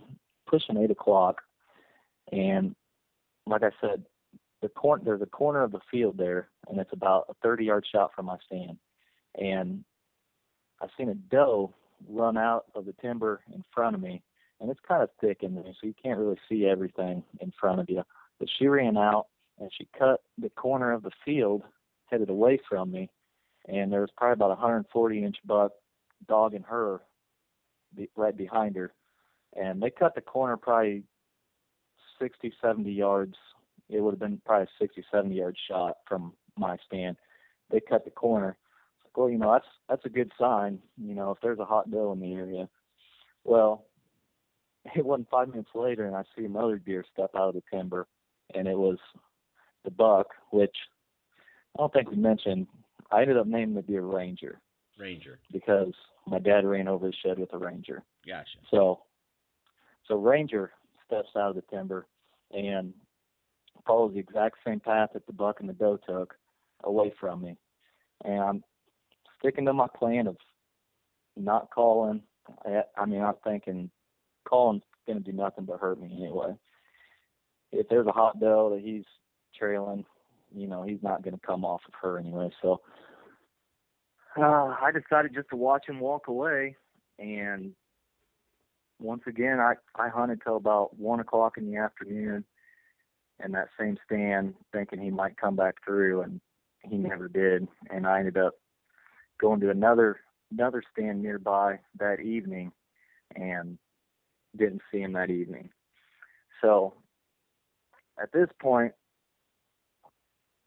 [0.47, 1.41] pushing eight o'clock,
[2.31, 2.73] and
[3.45, 4.05] like I said,
[4.61, 7.85] the corner there's a corner of the field there, and it's about a 30 yard
[7.91, 8.77] shot from my stand,
[9.37, 9.83] and
[10.81, 11.73] I seen a doe
[12.09, 14.21] run out of the timber in front of me,
[14.59, 17.79] and it's kind of thick in there, so you can't really see everything in front
[17.79, 18.03] of you.
[18.39, 19.27] But she ran out
[19.59, 21.63] and she cut the corner of the field,
[22.05, 23.09] headed away from me,
[23.67, 25.71] and there was probably about a 140 inch buck
[26.27, 27.01] dogging her
[28.15, 28.93] right behind her,
[29.55, 31.03] and they cut the corner probably
[32.19, 33.35] 60, 70 yards.
[33.89, 37.17] It would have been probably a 60, 70 yard shot from my stand.
[37.71, 38.57] They cut the corner.
[39.15, 40.79] Well, you know that's that's a good sign.
[40.97, 42.67] You know if there's a hot doe in the area.
[43.43, 43.85] Well,
[44.95, 48.07] it wasn't five minutes later, and I see another deer step out of the timber,
[48.53, 48.97] and it was
[49.83, 50.75] the buck, which
[51.75, 52.67] I don't think we mentioned.
[53.11, 54.59] I ended up naming the deer Ranger.
[54.97, 55.39] Ranger.
[55.51, 55.93] Because
[56.25, 58.03] my dad ran over the shed with a Ranger.
[58.25, 58.57] Gotcha.
[58.71, 59.01] So,
[60.07, 60.71] so Ranger
[61.05, 62.07] steps out of the timber
[62.51, 62.93] and
[63.85, 66.35] follows the exact same path that the buck and the doe took
[66.83, 67.57] away from me.
[68.23, 68.63] And I'm
[69.39, 70.37] sticking to my plan of
[71.35, 72.21] not calling.
[72.65, 73.89] I, I mean, I'm thinking
[74.47, 76.53] calling's going to do nothing but hurt me anyway.
[77.71, 79.05] If there's a hot doe that he's
[79.57, 80.05] trailing,
[80.55, 82.49] you know, he's not going to come off of her anyway.
[82.61, 82.81] So
[84.37, 86.75] uh, I decided just to watch him walk away,
[87.19, 87.73] and
[88.99, 92.45] once again, I I hunted till about one o'clock in the afternoon,
[93.43, 96.39] in that same stand, thinking he might come back through, and
[96.81, 97.67] he never did.
[97.89, 98.53] And I ended up
[99.39, 100.19] going to another
[100.51, 102.71] another stand nearby that evening,
[103.35, 103.77] and
[104.55, 105.69] didn't see him that evening.
[106.61, 106.93] So
[108.21, 108.93] at this point,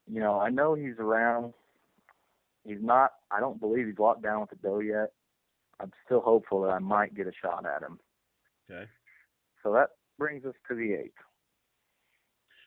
[0.06, 1.54] you know, I know he's around
[2.68, 3.12] He's not.
[3.30, 5.12] I don't believe he's locked down with the doe yet.
[5.80, 7.98] I'm still hopeful that I might get a shot at him.
[8.70, 8.84] Okay.
[9.62, 9.88] So that
[10.18, 11.14] brings us to the eighth.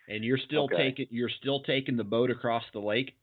[0.09, 0.89] And you're still okay.
[0.89, 3.15] taking you're still taking the boat across the lake.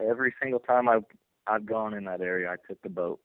[0.00, 1.04] Every single time I've
[1.46, 3.20] I've gone in that area, I took the boat.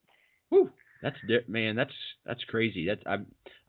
[0.50, 0.72] Whew.
[1.02, 1.16] That's
[1.48, 1.94] man, that's
[2.26, 2.86] that's crazy.
[2.86, 3.18] That's I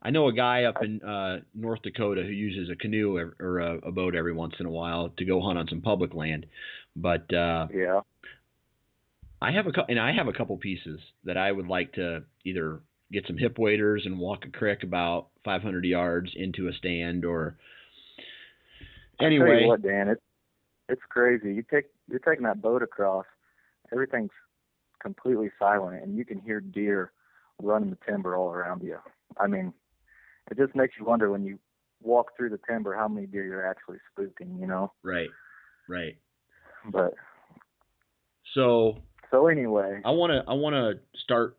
[0.01, 3.77] I know a guy up in uh, North Dakota who uses a canoe or a,
[3.87, 6.45] a, boat every once in a while to go hunt on some public land,
[6.93, 8.01] but uh, yeah,
[9.41, 12.81] I have a and I have a couple pieces that I would like to either
[13.11, 17.57] get some hip waders and walk a creek about 500 yards into a stand or
[19.19, 19.65] anyway.
[19.65, 20.21] what, Dan, it's
[20.89, 21.53] it's crazy.
[21.53, 23.25] You take you're taking that boat across,
[23.91, 24.31] everything's
[25.01, 27.11] completely silent, and you can hear deer
[27.61, 28.97] running the timber all around you.
[29.37, 29.73] I mean,
[30.49, 31.59] it just makes you wonder when you
[32.01, 34.59] walk through the timber how many deer you're actually spooking.
[34.59, 34.91] You know?
[35.03, 35.29] Right.
[35.87, 36.17] Right.
[36.91, 37.13] But
[38.53, 38.97] so
[39.29, 41.57] so anyway, I want to I want to start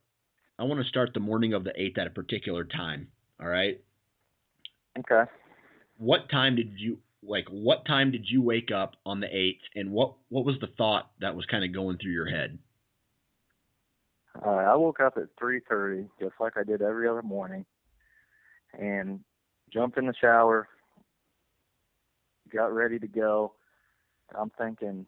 [0.59, 3.09] I want to start the morning of the 8th at a particular time,
[3.41, 3.81] all right?
[4.99, 5.31] Okay.
[5.97, 9.91] What time did you like what time did you wake up on the 8th and
[9.91, 12.59] what what was the thought that was kind of going through your head?
[14.45, 17.65] Uh, I woke up at 3:30 just like I did every other morning
[18.79, 19.21] and
[19.73, 20.69] jumped in the shower,
[22.53, 23.53] got ready to go.
[24.35, 25.07] I'm thinking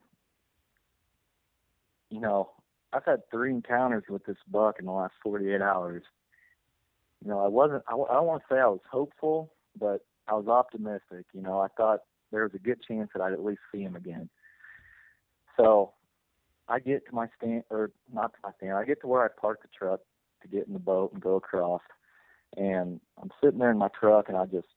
[2.15, 2.51] you know,
[2.93, 6.05] I've had three encounters with this buck in the last 48 hours.
[7.25, 7.83] You know, I wasn't.
[7.89, 11.27] I, I don't want to say I was hopeful, but I was optimistic.
[11.33, 12.01] You know, I thought
[12.33, 14.29] there was a good chance that I'd at least see him again.
[15.57, 15.93] So
[16.69, 18.73] I get to my stand, or not to my stand.
[18.73, 20.01] I get to where I park the truck
[20.43, 21.83] to get in the boat and go across.
[22.57, 24.69] And I'm sitting there in my truck, and I just,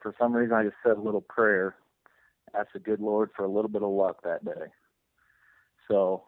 [0.00, 1.74] for some reason, I just said a little prayer,
[2.54, 4.66] asked the good Lord for a little bit of luck that day.
[5.88, 6.24] So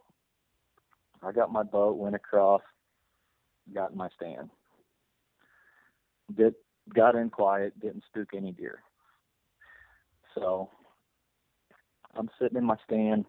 [1.22, 2.62] I got my boat, went across,
[3.72, 4.50] got in my stand.
[6.34, 6.54] Did
[6.94, 8.80] got in quiet, didn't spook any deer.
[10.34, 10.70] So
[12.14, 13.26] I'm sitting in my stand,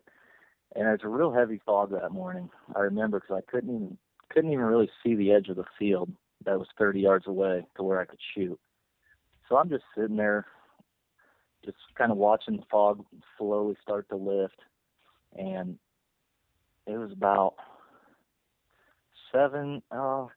[0.75, 2.49] and it's a real heavy fog that morning.
[2.75, 3.97] I remember because I couldn't even
[4.29, 6.11] couldn't even really see the edge of the field
[6.45, 8.59] that was 30 yards away to where I could shoot.
[9.47, 10.45] So I'm just sitting there,
[11.63, 13.05] just kind of watching the fog
[13.37, 14.59] slowly start to lift,
[15.37, 15.77] and
[16.87, 17.55] it was about
[19.31, 19.81] seven.
[19.91, 20.31] Oh,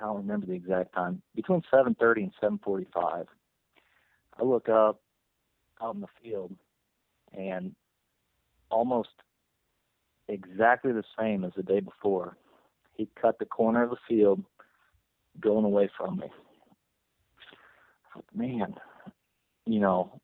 [0.00, 1.22] I don't remember the exact time.
[1.34, 3.26] Between 7:30 and 7:45,
[4.38, 5.00] I look up
[5.80, 6.54] out in the field,
[7.32, 7.74] and
[8.70, 9.10] almost
[10.28, 12.36] exactly the same as the day before.
[12.94, 14.42] He cut the corner of the field
[15.40, 16.30] going away from me.
[18.34, 18.74] Man,
[19.66, 20.20] you know,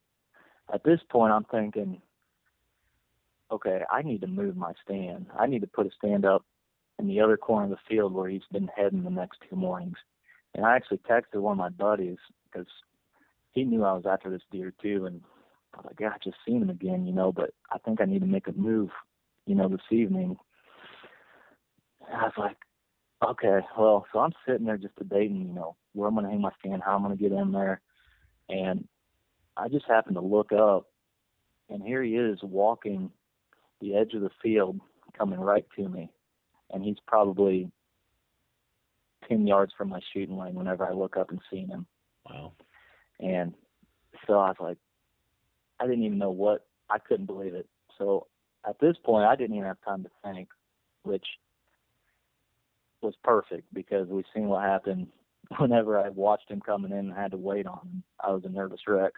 [0.73, 2.01] at this point I'm thinking,
[3.51, 5.27] okay, I need to move my stand.
[5.39, 6.45] I need to put a stand up
[7.03, 9.97] in the other corner of the field where he's been heading the next two mornings.
[10.55, 12.69] And I actually texted one of my buddies because
[13.51, 15.21] he knew I was after this deer too, and
[15.75, 18.05] I was like, yeah, I just seen him again, you know, but I think I
[18.05, 18.91] need to make a move,
[19.47, 20.37] you know, this evening.
[22.09, 22.57] And I was like,
[23.27, 26.41] okay, well, so I'm sitting there just debating, you know, where I'm going to hang
[26.41, 27.81] my stand, how I'm going to get in there.
[28.49, 28.87] And
[29.57, 30.87] I just happened to look up,
[31.69, 33.11] and here he is walking
[33.81, 34.79] the edge of the field,
[35.19, 36.11] coming right to me.
[36.73, 37.71] And he's probably
[39.29, 41.87] 10 yards from my shooting lane whenever I look up and see him.
[42.29, 42.53] Wow.
[43.21, 43.55] And
[44.27, 44.79] so I was like,
[45.81, 47.69] I didn't even know what, I couldn't believe it.
[47.99, 48.27] So
[48.67, 50.49] at this point, I didn't even have time to think,
[51.03, 51.27] which
[53.01, 55.09] was perfect because we've seen what happened
[55.59, 58.03] whenever I watched him coming in and had to wait on him.
[58.21, 59.13] I was a nervous wreck.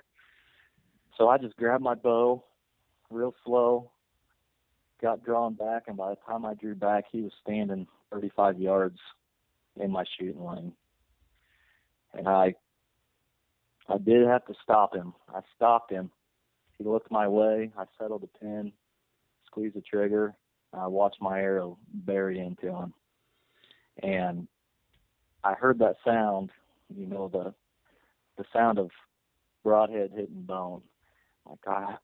[1.18, 2.44] So I just grabbed my bow
[3.10, 3.90] real slow,
[5.00, 8.98] got drawn back, and by the time I drew back, he was standing 35 yards
[9.76, 10.72] in my shooting lane.
[12.12, 12.54] And I
[13.88, 15.12] I did have to stop him.
[15.28, 16.10] I stopped him.
[16.78, 17.70] He looked my way.
[17.76, 18.72] I settled the pin,
[19.46, 20.34] squeezed the trigger.
[20.72, 22.94] I watched my arrow bury into him
[24.02, 24.48] and
[25.42, 26.50] I heard that sound,
[26.94, 27.54] you know, the
[28.36, 28.90] the sound of
[29.62, 30.82] broadhead hitting bone.
[31.48, 31.96] Like I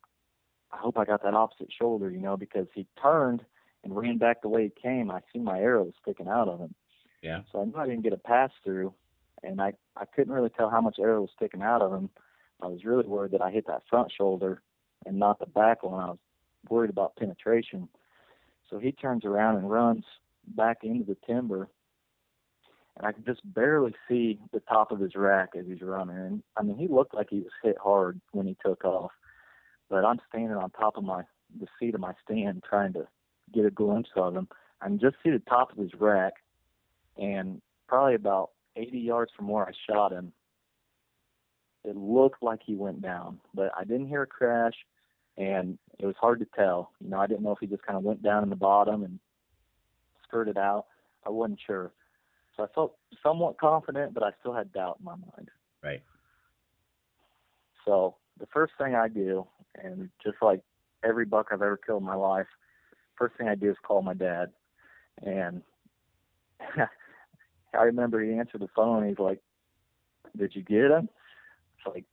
[0.73, 3.45] I hope I got that opposite shoulder, you know, because he turned
[3.83, 5.11] and ran back the way he came.
[5.11, 6.75] I see my arrow sticking out of him.
[7.23, 7.41] Yeah.
[7.51, 8.95] So I knew I didn't get a pass through
[9.43, 12.11] and I I couldn't really tell how much arrow was sticking out of him.
[12.63, 14.63] I was really worried that I hit that front shoulder
[15.07, 16.01] and not the back one.
[16.01, 16.19] I was
[16.69, 17.89] worried about penetration.
[18.69, 20.05] So he turns around and runs
[20.47, 21.69] back into the timber
[22.97, 26.17] and I could just barely see the top of his rack as he's running.
[26.17, 29.13] And I mean, he looked like he was hit hard when he took off.
[29.91, 31.25] But I'm standing on top of my
[31.59, 33.09] the seat of my stand trying to
[33.53, 34.49] get a glimpse of him.
[34.81, 36.35] I can just see the top of his rack,
[37.19, 40.33] and probably about 80 yards from where I shot him,
[41.85, 43.41] it looked like he went down.
[43.53, 44.75] But I didn't hear a crash,
[45.37, 46.93] and it was hard to tell.
[47.01, 49.03] You know, I didn't know if he just kind of went down in the bottom
[49.03, 49.19] and
[50.27, 50.87] skirted out.
[51.27, 51.93] I wasn't sure.
[52.57, 55.51] So I felt somewhat confident, but I still had doubt in my mind.
[55.83, 56.03] Right.
[57.85, 60.61] So the first thing I do, and just like
[61.05, 62.47] every buck I've ever killed in my life,
[63.17, 64.51] first thing I do is call my dad.
[65.23, 65.63] And
[67.75, 69.03] I remember he answered the phone.
[69.03, 69.41] And He's like,
[70.37, 71.09] "Did you get him?"
[71.79, 72.05] It's like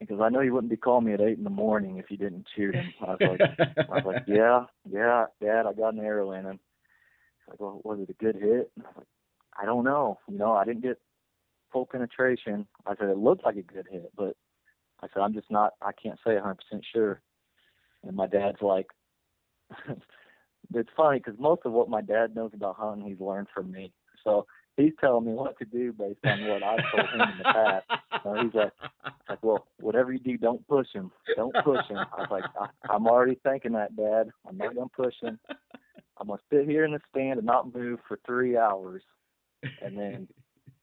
[0.00, 2.16] because I know you wouldn't be calling me at eight in the morning if you
[2.16, 2.92] didn't shoot him.
[3.00, 6.60] I was like, I was like, yeah, yeah, Dad, I got an arrow in him.
[7.38, 8.70] He's like, well, was it a good hit?
[8.76, 9.06] And I was like,
[9.58, 10.18] I don't know.
[10.28, 11.00] You know, I didn't get
[11.72, 12.66] full penetration.
[12.86, 14.36] I said it looked like a good hit, but
[15.06, 15.72] I said I'm just not.
[15.82, 16.56] I can't say 100%
[16.92, 17.20] sure.
[18.04, 18.86] And my dad's like,
[20.74, 23.92] it's funny because most of what my dad knows about hunting, he's learned from me.
[24.22, 24.46] So
[24.76, 27.86] he's telling me what to do based on what I've told him in the past.
[28.22, 28.72] So he's like,
[29.28, 31.10] like, well, whatever you do, don't push him.
[31.36, 31.98] Don't push him.
[31.98, 34.30] I was like, I, I'm already thinking that, Dad.
[34.48, 35.38] I'm not gonna push him.
[36.18, 39.02] I'm gonna sit here in the stand and not move for three hours
[39.82, 40.28] and then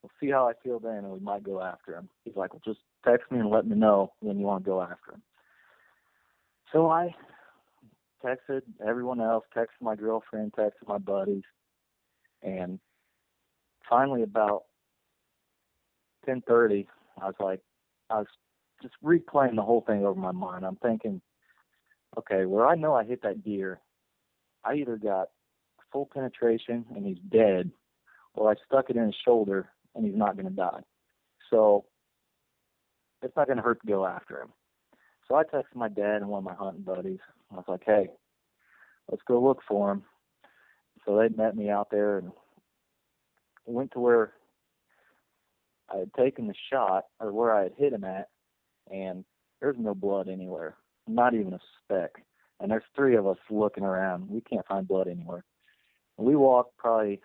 [0.01, 2.09] we'll see how I feel then, and we might go after him.
[2.23, 4.81] He's like, well, just text me and let me know when you want to go
[4.81, 5.21] after him.
[6.71, 7.13] So I
[8.23, 11.43] texted everyone else, texted my girlfriend, texted my buddies,
[12.41, 12.79] and
[13.89, 14.63] finally about
[16.27, 16.87] 10:30,
[17.21, 17.61] I was like,
[18.09, 18.27] I was
[18.81, 20.65] just replaying the whole thing over my mind.
[20.65, 21.21] I'm thinking,
[22.17, 23.79] okay, where I know I hit that deer,
[24.63, 25.29] I either got
[25.91, 27.71] full penetration and he's dead,
[28.33, 30.81] or I stuck it in his shoulder and he's not going to die.
[31.49, 31.85] So
[33.23, 34.49] it's not going to hurt to go after him.
[35.27, 37.19] So I texted my dad and one of my hunting buddies.
[37.51, 38.07] I was like, hey,
[39.09, 40.03] let's go look for him.
[41.05, 42.31] So they met me out there and
[43.65, 44.33] went to where
[45.93, 48.29] I had taken the shot or where I had hit him at,
[48.91, 49.23] and
[49.61, 50.75] there's no blood anywhere,
[51.07, 52.11] not even a speck.
[52.59, 54.29] And there's three of us looking around.
[54.29, 55.43] We can't find blood anywhere.
[56.17, 57.21] We walked probably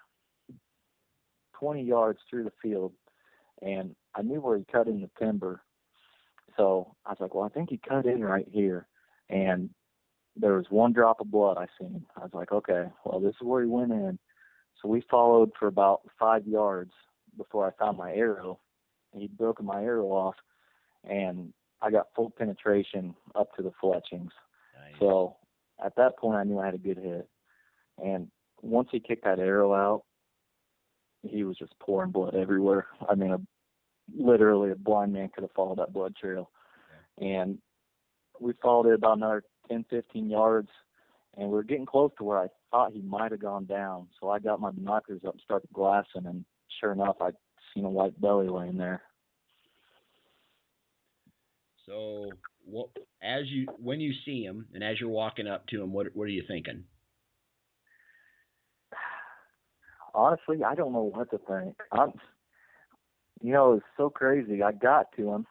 [1.58, 2.92] 20 yards through the field,
[3.62, 5.62] and I knew where he cut in the timber.
[6.58, 8.88] So I was like, well, I think he cut in right here.
[9.30, 9.70] And
[10.36, 12.04] there was one drop of blood I seen.
[12.16, 14.18] I was like, okay, well, this is where he went in.
[14.82, 16.92] So we followed for about five yards
[17.36, 18.58] before I found my arrow.
[19.12, 20.34] He'd broken my arrow off,
[21.08, 24.32] and I got full penetration up to the fletchings.
[24.76, 24.94] Nice.
[25.00, 25.36] So
[25.84, 27.28] at that point, I knew I had a good hit.
[28.02, 28.28] And
[28.62, 30.02] once he kicked that arrow out,
[31.22, 32.86] he was just pouring blood everywhere.
[33.08, 33.40] I mean, a,
[34.16, 36.50] literally a blind man could have followed that blood trail.
[37.18, 37.58] And
[38.40, 40.68] we followed it about another 10, 15 yards,
[41.36, 44.08] and we were getting close to where I thought he might have gone down.
[44.20, 46.44] So I got my binoculars up and started glassing, and
[46.80, 47.30] sure enough, I
[47.74, 49.02] seen a white belly laying there.
[51.86, 52.30] So,
[52.64, 52.88] what
[53.22, 56.24] as you when you see him and as you're walking up to him, what what
[56.24, 56.84] are you thinking?
[60.14, 61.76] Honestly, I don't know what to think.
[61.92, 62.12] I'm,
[63.42, 64.62] you know, it's so crazy.
[64.62, 65.46] I got to him.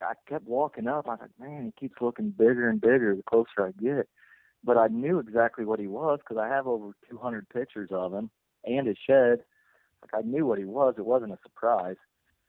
[0.00, 1.06] I kept walking up.
[1.06, 4.08] I was like, man, he keeps looking bigger and bigger the closer I get.
[4.64, 8.30] But I knew exactly what he was because I have over 200 pictures of him
[8.64, 9.40] and his shed.
[10.02, 10.94] Like I knew what he was.
[10.98, 11.96] It wasn't a surprise.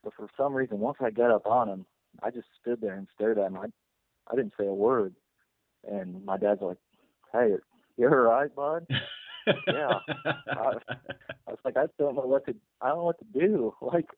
[0.02, 1.86] But for some reason, once I got up on him,
[2.22, 3.56] I just stood there and stared at him.
[3.56, 3.66] I,
[4.30, 5.14] I didn't say a word.
[5.88, 6.78] And my dad's like,
[7.32, 7.54] "Hey,
[7.96, 8.86] you all right, bud?"
[9.66, 9.98] yeah.
[10.48, 10.72] I,
[11.46, 12.54] I was like, I don't know what to.
[12.80, 13.74] I don't know what to do.
[13.82, 14.08] Like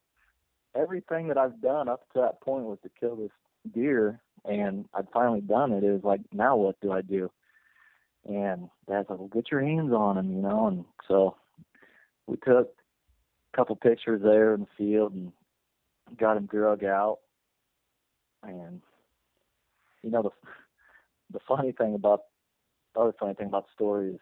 [0.74, 3.30] everything that I've done up to that point was to kill this
[3.72, 5.84] deer, and I'd finally done it.
[5.84, 7.30] It was like, now what do I do?
[8.26, 10.66] And Dad's like, well, get your hands on him, you know.
[10.66, 11.36] And so
[12.26, 12.68] we took
[13.52, 15.32] a couple pictures there in the field and
[16.18, 17.18] got him drug out.
[18.42, 18.82] And
[20.02, 20.30] you know the
[21.32, 22.20] the funny thing about
[22.94, 24.20] the other funny thing about the story is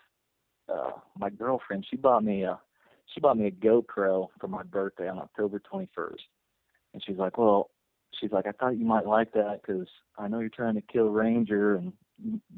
[0.72, 2.58] uh my girlfriend she bought me a
[3.12, 6.16] she bought me a GoPro for my birthday on October 21st.
[6.92, 7.70] And she's like, well,
[8.18, 9.86] she's like, I thought you might like that because
[10.18, 11.92] I know you're trying to kill Ranger and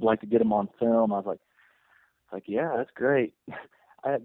[0.01, 1.13] like to get him on film.
[1.13, 1.41] I was like,
[2.33, 3.35] like, yeah, that's great.
[4.05, 4.23] I had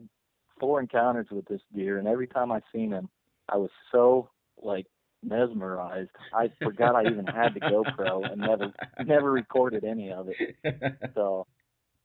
[0.59, 3.09] four encounters with this deer, and every time I seen him,
[3.49, 4.29] I was so
[4.61, 4.86] like
[5.23, 6.09] mesmerized.
[6.34, 8.71] I forgot I even had the GoPro and never
[9.05, 10.55] never recorded any of it.
[11.15, 11.47] So,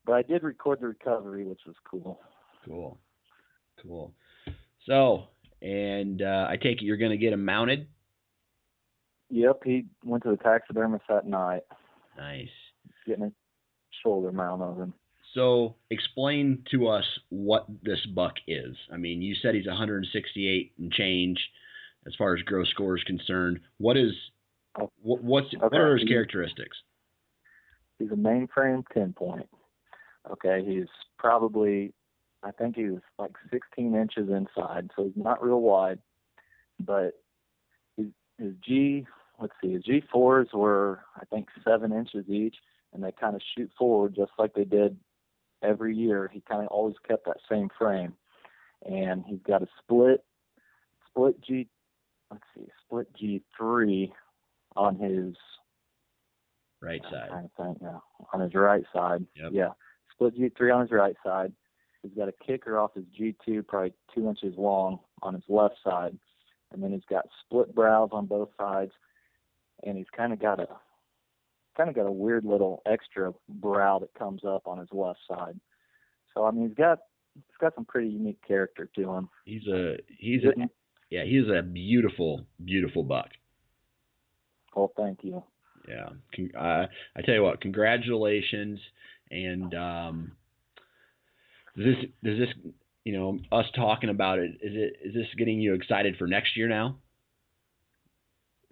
[0.07, 2.21] but I did record the recovery, which was cool.
[2.65, 2.99] Cool,
[3.83, 4.13] cool.
[4.87, 5.25] So,
[5.61, 7.89] and uh, I take it you're going to get him mounted.
[9.31, 11.63] Yep, he went to the taxidermist that night.
[12.17, 12.49] Nice.
[13.07, 13.33] Getting a
[14.03, 14.95] shoulder mount of him.
[15.35, 18.75] So explain to us what this buck is.
[18.93, 21.39] I mean, you said he's 168 and change
[22.07, 23.61] as far as gross score is concerned.
[23.79, 24.13] What is
[25.03, 25.59] what, what's okay.
[25.59, 26.77] what are his characteristics?
[27.99, 29.49] He's a mainframe 10 point.
[30.31, 31.93] Okay, he's probably
[32.43, 35.99] I think he was like 16 inches inside, so he's not real wide,
[36.81, 37.13] but
[37.97, 38.07] his
[38.39, 39.07] his G
[39.41, 42.57] let's see, his G fours were I think seven inches each,
[42.93, 44.97] and they kind of shoot forward just like they did
[45.63, 46.31] every year.
[46.33, 48.15] He kind of always kept that same frame,
[48.85, 50.25] and he's got a split
[51.09, 51.69] split G.
[52.31, 54.13] Let's see, split G three
[54.75, 55.35] on his
[56.81, 57.31] right side.
[57.33, 57.99] I think, yeah,
[58.33, 59.25] on his right side.
[59.37, 59.51] Yep.
[59.53, 59.71] Yeah,
[60.17, 61.53] split G three on his right side.
[62.03, 65.77] He's got a kicker off his G two, probably two inches long, on his left
[65.85, 66.17] side,
[66.73, 68.93] and then he's got split brows on both sides,
[69.85, 70.69] and he's kind of got a
[71.77, 75.59] kind of got a weird little extra brow that comes up on his left side.
[76.35, 77.01] So I mean, he's got
[77.35, 79.29] he's got some pretty unique character to him.
[79.45, 80.53] He's a he's a
[81.11, 83.29] yeah he's a beautiful beautiful buck.
[84.75, 85.43] Well, thank you.
[85.89, 86.09] Yeah,
[86.59, 86.87] uh,
[87.17, 88.81] I tell you what, congratulations,
[89.31, 90.33] and um,
[91.77, 92.73] does this does this
[93.05, 96.57] you know us talking about it is it is this getting you excited for next
[96.57, 96.97] year now?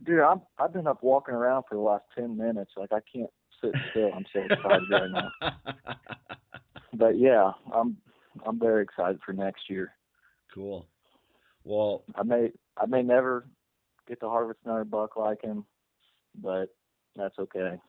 [0.03, 2.73] dude, I'm I've been up walking around for the last ten minutes.
[2.77, 3.31] Like I can't
[3.61, 4.11] sit still.
[4.15, 5.31] I'm so excited right now.
[6.97, 7.97] But yeah, I'm
[8.47, 9.91] I'm very excited for next year.
[10.55, 10.87] Cool.
[11.65, 13.49] Well, I may I may never
[14.07, 15.65] get to harvest another buck like him,
[16.41, 16.67] but
[17.17, 17.81] that's okay.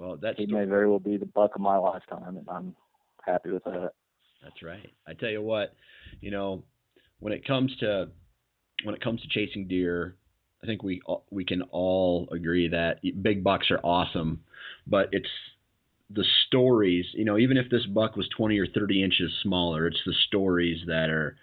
[0.00, 2.74] Well, that's he may very well be the buck of my lifetime, and I'm
[3.26, 3.92] happy with that.
[4.42, 4.88] That's right.
[5.06, 5.74] I tell you what,
[6.22, 6.64] you know,
[7.18, 8.08] when it comes to
[8.82, 10.16] when it comes to chasing deer,
[10.62, 14.40] I think we we can all agree that big bucks are awesome,
[14.86, 15.28] but it's
[16.08, 17.04] the stories.
[17.12, 20.78] You know, even if this buck was 20 or 30 inches smaller, it's the stories
[20.86, 21.36] that are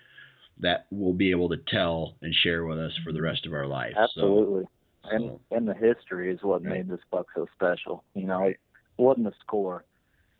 [0.60, 3.68] that we'll be able to tell and share with us for the rest of our
[3.68, 3.94] life.
[3.96, 4.64] Absolutely.
[4.64, 4.70] So,
[5.12, 8.04] and and the history is what made this buck so special.
[8.14, 8.60] You know, it
[8.98, 9.86] wasn't the score.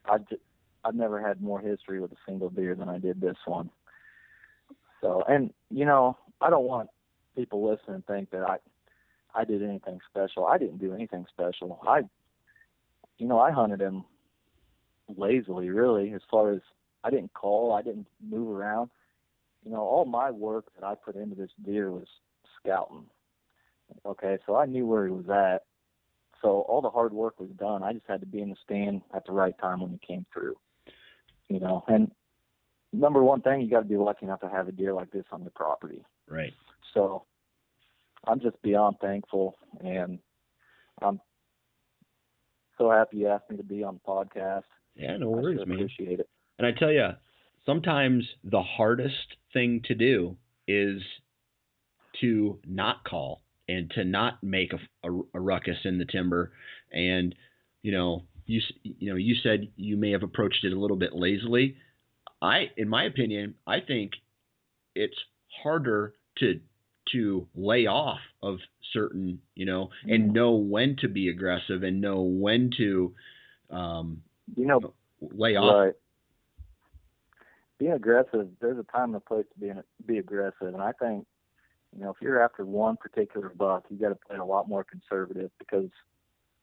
[0.06, 0.42] I just,
[0.84, 3.70] I've never had more history with a single deer than I did this one.
[5.02, 6.90] So, and you know, I don't want
[7.36, 8.58] people listening to think that I
[9.36, 10.46] I did anything special.
[10.46, 11.80] I didn't do anything special.
[11.88, 12.02] I
[13.18, 14.04] you know, I hunted him
[15.16, 16.62] lazily really as far as
[17.04, 18.90] I didn't call, I didn't move around.
[19.64, 22.08] You know, all my work that I put into this deer was
[22.60, 23.06] scouting.
[24.06, 25.64] Okay, so I knew where he was at.
[26.42, 27.84] So all the hard work was done.
[27.84, 30.26] I just had to be in the stand at the right time when he came
[30.32, 30.56] through.
[31.50, 32.12] You know, and
[32.94, 35.26] number one thing you got to be lucky enough to have a deer like this
[35.32, 36.04] on your property.
[36.28, 36.54] Right.
[36.94, 37.24] So
[38.26, 40.20] I'm just beyond thankful, and
[41.02, 41.20] I'm
[42.78, 44.64] so happy you asked me to be on the podcast.
[44.96, 45.78] Yeah, no worries, I man.
[45.78, 46.30] Appreciate it.
[46.58, 47.10] And I tell you,
[47.66, 50.36] sometimes the hardest thing to do
[50.68, 51.02] is
[52.22, 56.52] to not call and to not make a, a, a ruckus in the timber.
[56.92, 57.36] And
[57.82, 61.14] you know, you you know, you said you may have approached it a little bit
[61.14, 61.76] lazily.
[62.42, 64.14] I, in my opinion, I think
[64.96, 65.18] it's
[65.64, 66.60] harder to
[67.14, 68.60] to lay off of
[68.94, 70.34] certain, you know, and mm-hmm.
[70.34, 73.14] know when to be aggressive and know when to,
[73.70, 74.22] um,
[74.56, 75.86] you know, lay off.
[75.86, 75.94] Right.
[77.80, 79.72] Being aggressive, there's a time and a place to be
[80.06, 81.26] be aggressive, and I think,
[81.98, 84.84] you know, if you're after one particular buck, you got to play a lot more
[84.84, 85.90] conservative because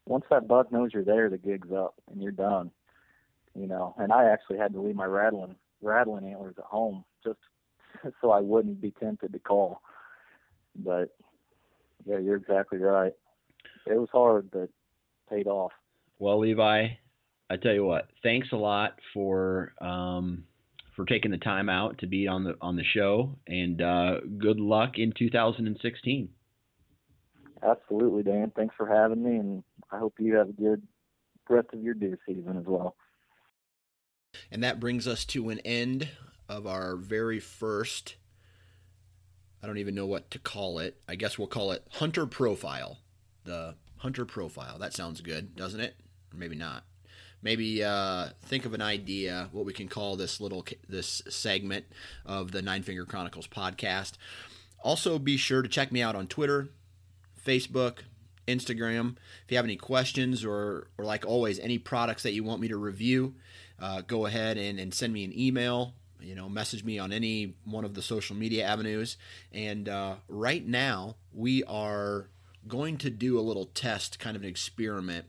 [0.06, 2.70] once that buck knows you're there, the gig's up and you're done.
[3.56, 7.38] You know, and I actually had to leave my rattling rattling antlers at home just
[8.20, 9.80] so I wouldn't be tempted to call.
[10.76, 11.16] But
[12.04, 13.12] yeah, you're exactly right.
[13.86, 14.70] It was hard, but
[15.28, 15.72] paid off.
[16.18, 16.88] Well, Levi,
[17.50, 20.44] I tell you what, thanks a lot for um,
[20.94, 24.60] for taking the time out to be on the on the show, and uh, good
[24.60, 26.28] luck in 2016.
[27.62, 28.52] Absolutely, Dan.
[28.54, 30.82] Thanks for having me, and I hope you have a good
[31.48, 32.96] rest of your deer season as well.
[34.50, 36.08] And that brings us to an end
[36.48, 38.16] of our very first
[39.64, 41.00] I don't even know what to call it.
[41.08, 42.98] I guess we'll call it Hunter Profile.
[43.44, 44.78] The Hunter Profile.
[44.78, 45.96] That sounds good, doesn't it?
[46.30, 46.84] Or maybe not.
[47.44, 51.84] Maybe uh, think of an idea what we can call this little this segment
[52.24, 54.12] of the Nine Finger Chronicles podcast.
[54.82, 56.70] Also, be sure to check me out on Twitter,
[57.46, 57.98] Facebook,
[58.48, 59.16] Instagram.
[59.44, 62.68] If you have any questions or, or like always, any products that you want me
[62.68, 63.34] to review,
[63.78, 67.54] uh, go ahead and, and send me an email you know, message me on any
[67.64, 69.18] one of the social media avenues.
[69.52, 72.28] And uh, right now, we are
[72.66, 75.26] going to do a little test, kind of an experiment.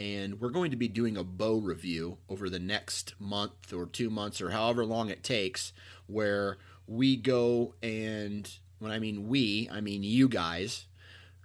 [0.00, 4.10] And we're going to be doing a bow review over the next month or two
[4.10, 5.72] months or however long it takes,
[6.06, 10.86] where we go and, when I mean we, I mean you guys,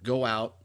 [0.02, 0.56] go out,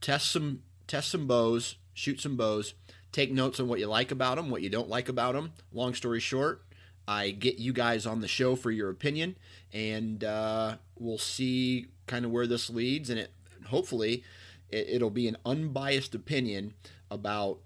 [0.00, 2.74] test some test some bows, shoot some bows,
[3.10, 5.52] take notes on what you like about them, what you don't like about them.
[5.72, 6.62] Long story short,
[7.08, 9.36] I get you guys on the show for your opinion,
[9.72, 13.10] and uh, we'll see kind of where this leads.
[13.10, 13.32] And it
[13.66, 14.22] hopefully
[14.70, 16.74] it, it'll be an unbiased opinion
[17.10, 17.58] about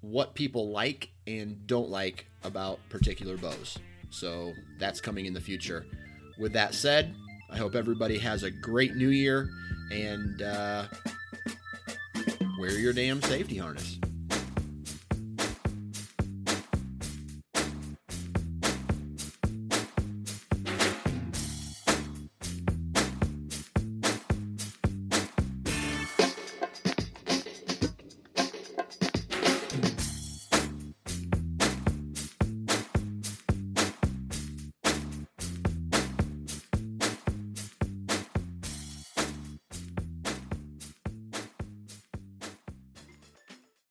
[0.00, 3.78] what people like and don't like about particular bows.
[4.10, 5.86] So that's coming in the future.
[6.38, 7.14] With that said,
[7.50, 9.48] I hope everybody has a great new year
[9.90, 10.86] and uh,
[12.58, 13.98] wear your damn safety harness.